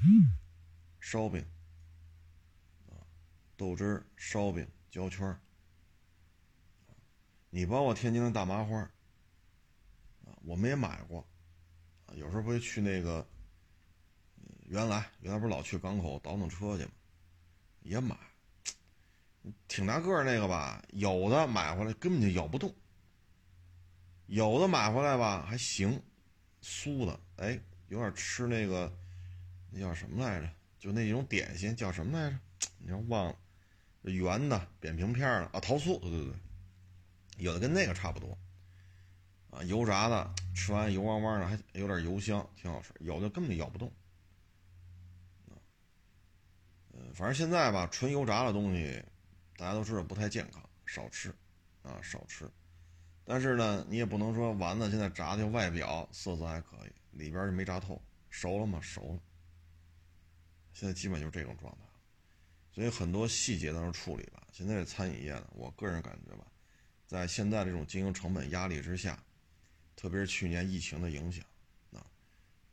[1.00, 1.42] 烧饼，
[2.90, 3.00] 啊，
[3.56, 5.40] 豆汁儿、烧饼、焦圈儿，
[7.50, 11.26] 你包括天津的大麻花，啊，我们也买过。
[12.16, 13.26] 有时候会去那个
[14.66, 16.92] 原来原来不是老去港口倒腾车去吗？
[17.84, 18.18] 也买，
[19.68, 22.74] 挺大个儿那个吧，有的买回来根本就咬不动，
[24.28, 26.02] 有的买回来吧还行，
[26.62, 28.92] 酥的，哎，有点吃那个
[29.72, 30.50] 那叫什么来着？
[30.80, 32.38] 就那种点心叫什么来着？
[32.78, 33.36] 你要忘了，
[34.04, 36.34] 圆的扁平片的啊，桃酥，对对对，
[37.38, 38.38] 有的跟那个差不多，
[39.52, 42.94] 啊，油炸的，吃完油汪汪的，还有点油香，挺好吃。
[43.00, 43.92] 有的根本咬不动，
[46.94, 49.04] 嗯，反正现在吧，纯油炸的东西，
[49.62, 51.32] 大家都知道不太健康，少吃，
[51.84, 52.50] 啊，少吃。
[53.24, 58.02] 但是呢，你也不能说丸子现在炸的外表色泽还可以，里边就没炸透，
[58.32, 58.82] 熟了吗？
[58.82, 59.20] 熟了。
[60.74, 61.84] 现在基本就是这种状态，
[62.74, 64.42] 所以很多细节当中处理吧。
[64.52, 66.48] 现在这餐饮业呢，我个人感觉吧，
[67.06, 69.24] 在现在这种经营成本压力之下，
[69.96, 71.46] 特别是去年疫情的影响，
[71.94, 72.04] 啊，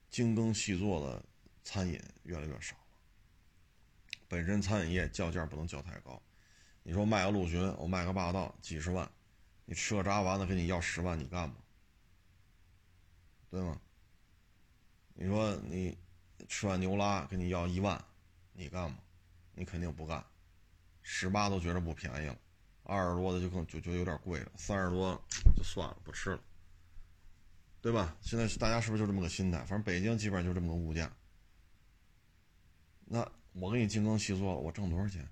[0.09, 1.23] 精耕细作的
[1.63, 2.83] 餐饮越来越少了。
[4.27, 6.23] 本身餐饮业叫价不能叫太高，
[6.89, 9.07] 你说卖个陆巡，我卖个霸道几十万，
[9.67, 11.57] 你吃个炸丸子跟你要十万，你干吗？
[13.51, 13.79] 对吗？
[15.13, 15.99] 你说你。
[16.49, 18.03] 吃碗牛拉给你要一万，
[18.53, 18.97] 你干吗？
[19.55, 20.25] 你肯定不干。
[21.03, 22.39] 十八都觉得不便宜了，
[22.85, 25.21] 二十多的就更就就有点贵了，三十多
[25.55, 26.41] 就算了，不吃了，
[27.83, 28.17] 对吧？
[28.23, 29.59] 现在大家是不是就这么个心态？
[29.59, 31.13] 反正北京基本上就这么个物价。
[33.05, 35.29] 那我给你精耕细作，我挣多少钱？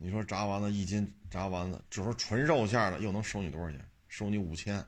[0.00, 3.84] 你说炸丸子一斤炸丸子，就说纯肉馅的，又能收你多少钱？
[4.06, 4.82] 收你五千，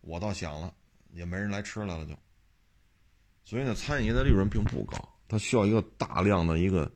[0.00, 0.72] 我倒想了，
[1.10, 2.18] 也没人来吃来了就。
[3.44, 4.96] 所以呢，餐饮业的利润并不高，
[5.28, 6.90] 它需要一个大量的一个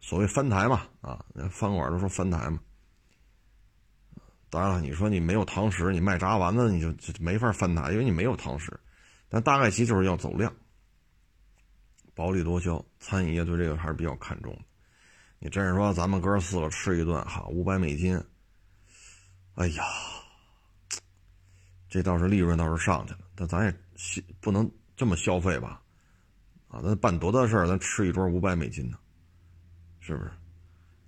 [0.00, 2.58] 所谓翻台嘛，啊，饭馆都说翻台嘛。
[4.48, 8.80] 当然了，你说你没有堂食，你卖炸丸子你就就没法翻台，因为你没有堂食。
[9.28, 10.52] 但大概其就是要走量，
[12.14, 12.82] 薄利多销。
[12.98, 14.62] 餐饮业对这个还是比较看重的。
[15.40, 18.22] 你真是说咱们哥四个吃一顿哈，五百美金，
[19.54, 19.82] 哎呀，
[21.88, 23.74] 这倒是利润倒是上去了，但咱也
[24.40, 24.70] 不能。
[24.96, 25.80] 这么消费吧，
[26.68, 28.98] 啊，咱办多大事儿，咱吃一桌五百美金呢，
[29.98, 30.30] 是不是？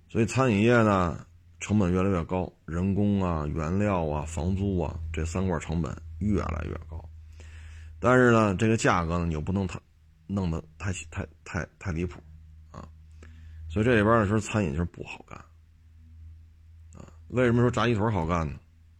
[0.09, 1.23] 所以餐饮业呢，
[1.59, 7.07] 成本越来越高，人工啊、原料啊、房租啊，这三块成本越来越高。
[7.99, 9.79] 但是呢，这个价格呢，你又不能太
[10.25, 12.19] 弄得太太太太离谱。
[13.73, 15.35] 所以这里边的时候，餐饮就是不好干
[16.93, 17.09] 啊。
[17.29, 18.53] 为什么说炸鸡腿好干呢？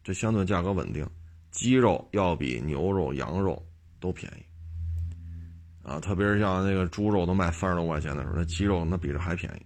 [0.03, 1.07] 这相对价格稳定，
[1.51, 3.63] 鸡肉要比牛肉、羊肉
[3.99, 5.87] 都便宜。
[5.87, 9.65] 啊，特别是像那个猪肉都卖三十多块钱的时候，那鸡肉那比这还便宜，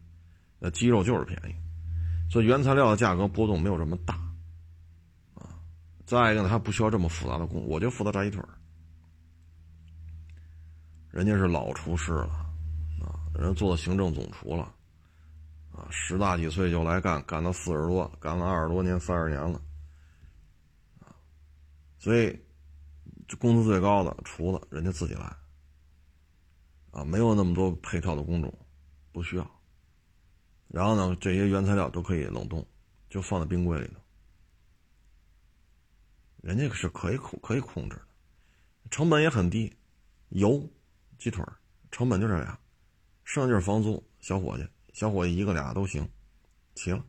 [0.59, 1.55] 那鸡肉就是便宜，
[2.29, 4.15] 所以原材料的价格波动没有这么大，
[5.35, 5.55] 啊，
[6.05, 8.43] 再一个呢，它不需要这么复杂的工，我就负责炸鸡腿
[11.11, 12.33] 人家是老厨师了，
[12.99, 14.73] 啊，人做的行政总厨了，
[15.77, 19.61] 啊，十大几岁就来干，干到四十多，干了二十多年、三十年了，
[21.01, 21.13] 啊，
[21.99, 22.35] 所以
[23.37, 25.31] 工资最高的厨子，人家自己来。
[26.89, 28.51] 啊，没有那么多配套的工种，
[29.11, 29.61] 不需要。
[30.67, 32.65] 然后呢，这些原材料都可以冷冻，
[33.07, 34.01] 就放在冰柜里头。
[36.41, 38.01] 人家是可以控可以控制的，
[38.89, 39.71] 成本也很低。
[40.29, 40.67] 油、
[41.19, 41.45] 鸡腿
[41.91, 42.59] 成本就这样，
[43.23, 44.03] 剩下就是房租。
[44.19, 44.67] 小伙计，
[44.97, 46.09] 小伙一个俩都行，
[46.73, 47.05] 齐了。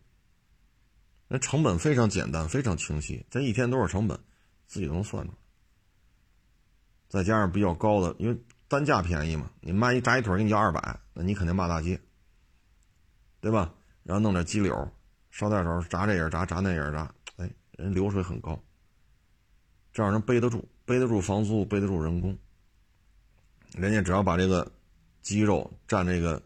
[1.27, 4.21] 那成本非常简单，非常清晰，这一天多少成本，
[4.67, 5.39] 自己都能算出来。
[7.09, 8.39] 再加上比较高的，因为。
[8.71, 9.51] 单价便宜嘛？
[9.63, 11.99] 你卖一炸鸡腿给你要二百，那你肯定骂大街，
[13.41, 13.75] 对吧？
[14.03, 14.93] 然后弄点鸡柳，
[15.31, 18.63] 捎带手炸这也是炸，炸那也是炸，哎，人流水很高，
[19.91, 22.37] 这样能背得住，背得住房租，背得住人工。
[23.73, 24.71] 人家只要把这个
[25.23, 26.43] 鸡肉蘸这个，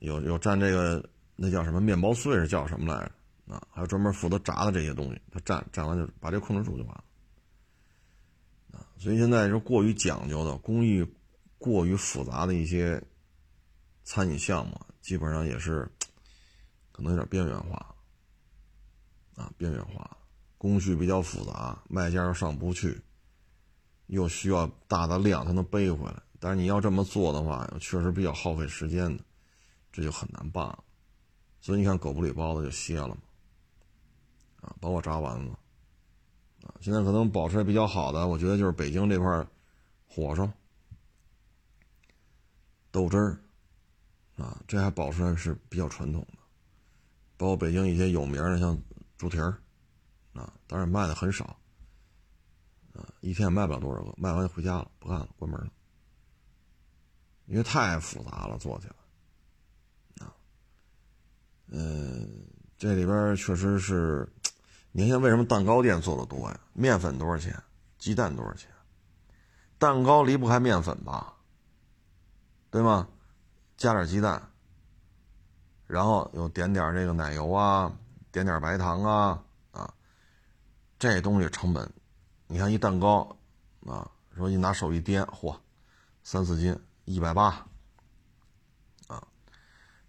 [0.00, 3.00] 有有蘸这个，那叫什么面包碎是叫什么来
[3.46, 3.54] 着？
[3.54, 7.04] 啊，还有专门负责炸的这些东西，他蘸蘸完就把这控制住就完了。
[8.72, 11.06] 啊所以现在是过于讲究的工艺、
[11.58, 13.02] 过于复杂的一些
[14.04, 15.90] 餐饮项目，基本上也是
[16.92, 17.94] 可能有点边缘化
[19.36, 20.16] 啊，边缘化，
[20.58, 23.00] 工序比较复杂，卖家又上不去，
[24.06, 26.22] 又需要大的量才能背回来。
[26.38, 29.24] 但是你要这么做的话，确实比较耗费时间的，
[29.92, 30.84] 这就很难办了。
[31.60, 33.18] 所以你看，狗不理包子就歇了嘛，
[34.62, 35.52] 啊，包括炸丸子。
[36.66, 39.46] 啊，现在可能保持的比较好的，我觉得就是北京这块
[40.06, 40.50] 火烧、
[42.90, 43.40] 豆汁儿，
[44.36, 46.38] 啊，这还保持的是比较传统的。
[47.38, 48.78] 包括北京一些有名的，像
[49.16, 49.58] 猪蹄儿，
[50.34, 51.56] 啊，当然卖的很少，
[52.92, 55.72] 啊，一天也卖不了多少个，卖完就回家了，不干了，关门了，
[57.46, 58.94] 因为太复杂了，做起来，
[61.72, 62.28] 嗯，
[62.76, 64.28] 这里边确实是，
[64.92, 66.60] 你看为什么蛋糕店做的多呀？
[66.72, 67.56] 面粉多少钱？
[67.96, 68.68] 鸡蛋多少钱？
[69.78, 71.34] 蛋糕离不开面粉吧，
[72.70, 73.08] 对吗？
[73.76, 74.50] 加点鸡蛋，
[75.86, 77.90] 然后又点点这个奶油啊，
[78.32, 79.94] 点点白糖啊，啊，
[80.98, 81.90] 这东西成本，
[82.46, 83.36] 你看一蛋糕，
[83.86, 85.56] 啊，说你拿手一掂，嚯，
[86.24, 87.66] 三四斤，一百八，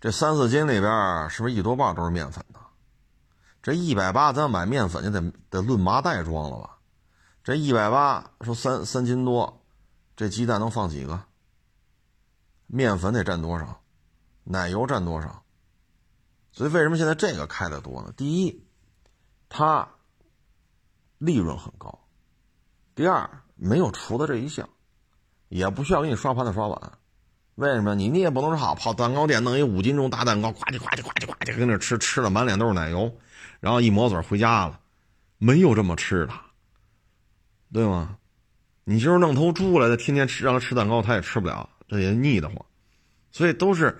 [0.01, 2.59] 这三四斤里边是不是一多半都是面粉呢？
[3.61, 6.79] 这一百八，咱买面粉就得得论麻袋装了吧？
[7.43, 9.63] 这一百八说三三斤多，
[10.15, 11.23] 这鸡蛋能放几个？
[12.65, 13.83] 面粉得占多少？
[14.43, 15.43] 奶油占多少？
[16.51, 18.11] 所以为什么现在这个开的多呢？
[18.17, 18.67] 第一，
[19.49, 19.87] 它
[21.19, 21.91] 利润很高；
[22.95, 24.67] 第二，没有除的这一项，
[25.47, 26.97] 也不需要给你刷盘子刷碗。
[27.55, 27.93] 为什么？
[27.95, 33.11] 你你也不能说好跑蛋糕店弄一五斤重大蛋糕，呱唧呱唧呱唧呱唧跟那吃，吃的满脸都是奶油，
[33.59, 34.79] 然后一抹嘴回家了，
[35.37, 36.33] 没有这么吃的，
[37.71, 38.17] 对吗？
[38.83, 41.69] 你就是弄头猪来的，天天吃让他吃蛋糕，他也吃不了。
[41.87, 42.55] 这也腻得慌，
[43.31, 43.95] 所以都是，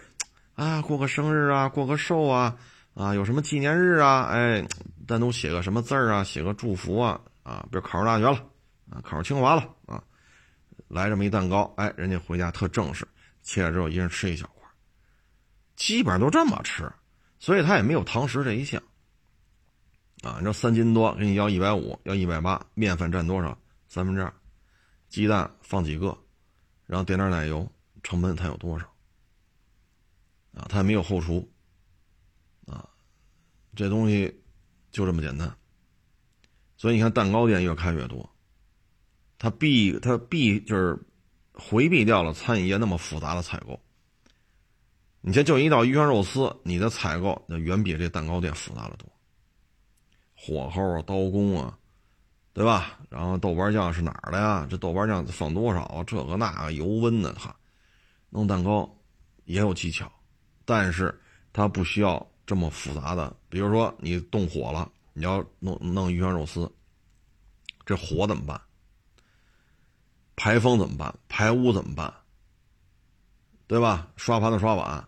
[0.55, 2.55] 啊，过个生日啊，过个寿啊，
[2.93, 4.65] 啊，有什么纪念日啊，哎，
[5.05, 8.37] 单独写个什么字儿啊，写个祝福啊，啊，比如考上大学了，
[8.89, 10.01] 啊，考上清华了，啊，
[10.87, 13.05] 来这么一蛋糕，哎，人家回家特正式，
[13.51, 14.65] 切了之后一人吃一小块，
[15.75, 16.89] 基本上都这么吃，
[17.37, 18.81] 所以他也没有堂食这一项，
[20.23, 23.57] 啊，你说三斤多给你要一百五，要一百八，面粉占多少？
[23.89, 24.33] 三分之二，
[25.09, 26.17] 鸡蛋放几个，
[26.85, 27.69] 然后点点奶油。
[28.03, 28.85] 成本它有多少？
[30.53, 31.45] 啊，它也没有后厨，
[32.65, 32.89] 啊，
[33.75, 34.41] 这东西
[34.91, 35.53] 就这么简单。
[36.77, 38.27] 所以你看，蛋糕店越开越多，
[39.37, 40.97] 它必它必就是
[41.53, 43.79] 回避掉了餐饮业那么复杂的采购。
[45.21, 49.07] 你先就一道鱼香肉丝，你的采购那远比这蛋糕店复杂的多。
[50.35, 51.77] 火候啊，刀工啊，
[52.53, 52.97] 对吧？
[53.09, 54.65] 然后豆瓣酱是哪儿的呀？
[54.67, 56.03] 这豆瓣酱放多少？
[56.07, 57.33] 这个那个油温呢？
[57.37, 57.55] 哈。
[58.31, 58.89] 弄蛋糕
[59.43, 60.11] 也有技巧，
[60.65, 61.21] 但是
[61.53, 63.35] 它不需要这么复杂的。
[63.49, 66.71] 比如说你动火了，你要弄弄鱼香肉丝，
[67.85, 68.59] 这火怎么办？
[70.41, 71.13] 排风怎么办？
[71.29, 72.11] 排污怎么办？
[73.67, 74.07] 对吧？
[74.15, 75.07] 刷盘子刷碗，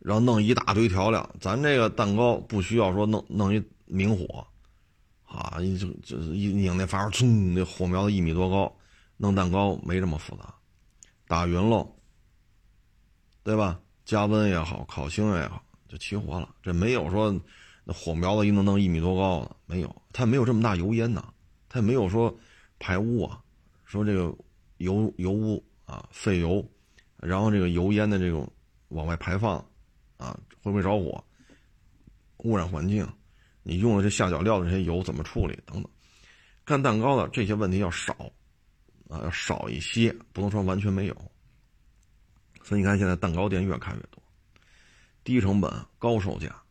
[0.00, 1.30] 然后弄一大堆调料。
[1.40, 4.44] 咱这个蛋糕不需要说弄弄一明火，
[5.24, 8.76] 啊，一就就一拧那阀，冲，那火苗子一米多高，
[9.16, 10.52] 弄蛋糕没这么复杂，
[11.28, 11.88] 打匀喽。
[13.44, 13.78] 对吧？
[14.04, 16.52] 加温也好，烤星也好，就起火了。
[16.64, 17.32] 这没有说
[17.84, 20.02] 那火苗子一能弄一米多高的，没有。
[20.12, 21.32] 它没有这么大油烟呐，
[21.68, 22.36] 它也没有说
[22.80, 23.40] 排污啊，
[23.92, 24.34] 说这个
[24.78, 26.66] 油油污啊，废油，
[27.18, 28.50] 然后这个油烟的这种
[28.88, 29.58] 往外排放
[30.16, 31.22] 啊，会不会着火，
[32.38, 33.06] 污染环境？
[33.62, 35.90] 你用的这下脚料的这些油怎么处理等等？
[36.64, 38.14] 干蛋糕的这些问题要少
[39.10, 41.14] 啊，要少一些，不能说完全没有。
[42.62, 44.22] 所以你看，现在蛋糕店越开越多，
[45.22, 46.62] 低成本高售价，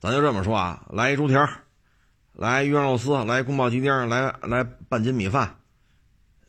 [0.00, 1.64] 咱就这么说啊，来一猪蹄儿，
[2.32, 5.60] 来鱼香肉丝，来宫保鸡丁，来来半斤米饭，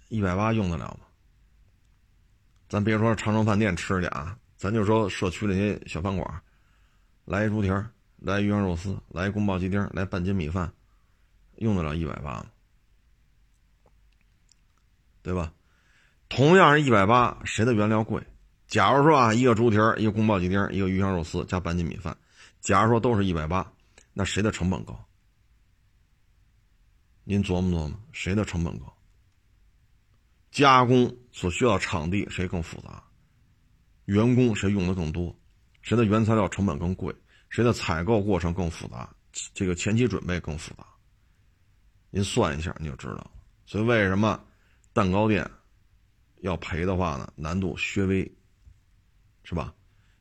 [0.10, 1.06] 一百八用得了吗？
[2.70, 6.42] 咱别说长城饭店吃去啊，咱就说社区那些小饭馆，
[7.24, 10.72] 来一猪蹄儿，来鱼香肉丝，来一宫保鸡丁，来半斤米饭，
[11.58, 12.46] 用得了一百八吗？
[15.22, 15.54] 对吧？
[16.30, 18.22] 同样是一百八，谁的原料贵？
[18.68, 22.18] 假如说啊，一个猪蹄儿，一个宫保鸡丁，一个鱼香肉丝加半斤米饭，
[22.60, 23.72] 假如说都是一百八，
[24.12, 25.08] 那谁的成本高？
[27.24, 28.97] 您琢磨琢磨，谁的成本高？
[30.58, 33.04] 加工所需要场地谁更复杂？
[34.06, 35.40] 员工谁用的更多？
[35.84, 37.14] 谁的原材料成本更贵？
[37.52, 39.08] 谁的采购过程更复杂？
[39.54, 40.84] 这个前期准备更复杂？
[42.10, 43.30] 您算一下你就知道了。
[43.68, 44.44] 所以为什么
[44.94, 45.48] 蛋糕店
[46.38, 47.32] 要赔的话呢？
[47.36, 48.38] 难度略微。
[49.44, 49.72] 是吧？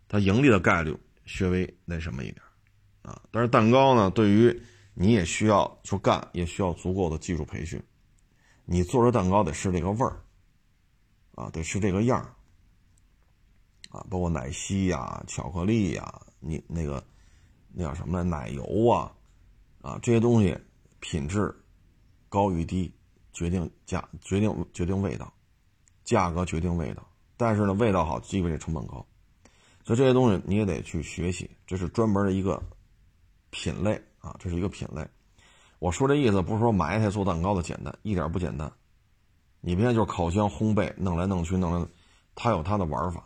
[0.06, 0.94] 它盈利的概率
[1.24, 2.42] 稍微那什么一点
[3.00, 3.22] 啊。
[3.30, 4.54] 但是蛋糕呢，对于
[4.92, 7.82] 你也需要说干，也需要足够的技术培训。
[8.66, 10.20] 你做出蛋糕得是这个味儿
[11.36, 12.20] 啊，得是这个样
[13.90, 17.02] 啊，包括奶昔呀、巧克力呀，你那个
[17.72, 19.14] 那叫什么奶油啊
[19.80, 20.58] 啊这些东西
[20.98, 21.54] 品质
[22.28, 22.92] 高与低
[23.32, 25.32] 决定价，决定决定味道，
[26.04, 27.06] 价格决定味道。
[27.36, 29.06] 但是呢，味道好，基本这成本高。
[29.84, 32.60] 所以这些东西你也得去学习，这是专门的一个
[33.50, 35.06] 品类啊，这是一个品类。
[35.78, 38.72] 我说这意思不是说埋汰做蛋糕的简单，一点不简单。
[39.66, 41.88] 你别就是烤箱烘焙，弄来弄去弄来，
[42.36, 43.24] 它有它的玩法。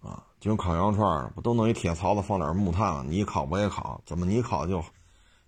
[0.00, 4.80] 啊，就烤羊肉串不都弄一铁槽子放点木炭，你烤我也烤，怎么你烤就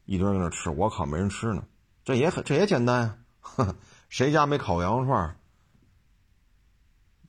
[0.06, 1.62] 一堆人在那吃，我烤没人吃呢？
[2.04, 3.16] 这也很这也简单
[3.58, 3.76] 呀，
[4.10, 5.36] 谁家没烤羊肉串？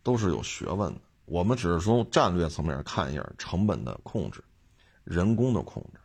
[0.01, 1.01] 都是有学问的。
[1.25, 4.43] 我们只是从战略层面看一下成本的控制，
[5.03, 5.99] 人工的控制。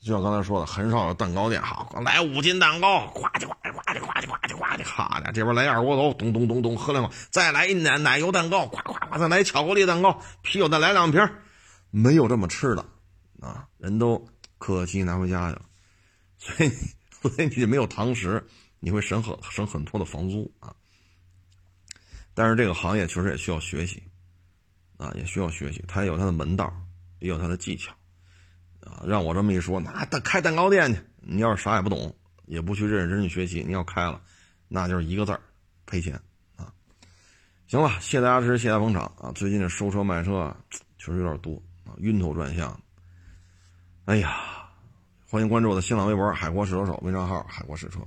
[0.00, 11.20] 就像刚才说的，很少有蛋糕店，好来五斤蛋糕，呱唧呱唧呱唧呱唧呱唧呱唧，好的，这边来二锅头，咚咚咚咚，喝两口，再来一奶奶油蛋糕，呱呱呱，再来巧克力蛋糕，啤酒再来两瓶，
[11.90, 12.84] 没有这么吃的，
[13.40, 14.24] 啊，人都
[14.58, 15.62] 客气拿回家去了，
[16.38, 16.70] 所以
[17.20, 18.46] 所以你就没有堂食，
[18.80, 20.74] 你会省很省很多的房租啊。
[22.34, 24.00] 但是这个行业确实也需要学习，
[24.96, 25.84] 啊，也需要学习。
[25.88, 26.72] 它有它的门道，
[27.18, 27.92] 也有它的技巧，
[28.88, 32.14] 啊，让我这么一说，那开蛋糕店去，你要是啥也不懂，
[32.46, 34.20] 也不去认认真真学习，你要开了，
[34.66, 35.40] 那就是一个字儿，
[35.86, 36.20] 赔钱
[36.56, 36.72] 啊。
[37.66, 39.30] 行了，谢大家支持，谢大家捧场啊。
[39.34, 40.56] 最近这收车卖车
[40.98, 42.80] 确实有点多啊，晕头转向。
[44.06, 44.70] 哎呀，
[45.28, 48.00] 欢迎关注我的新浪微博“海国试车手”微信号“海国试车”。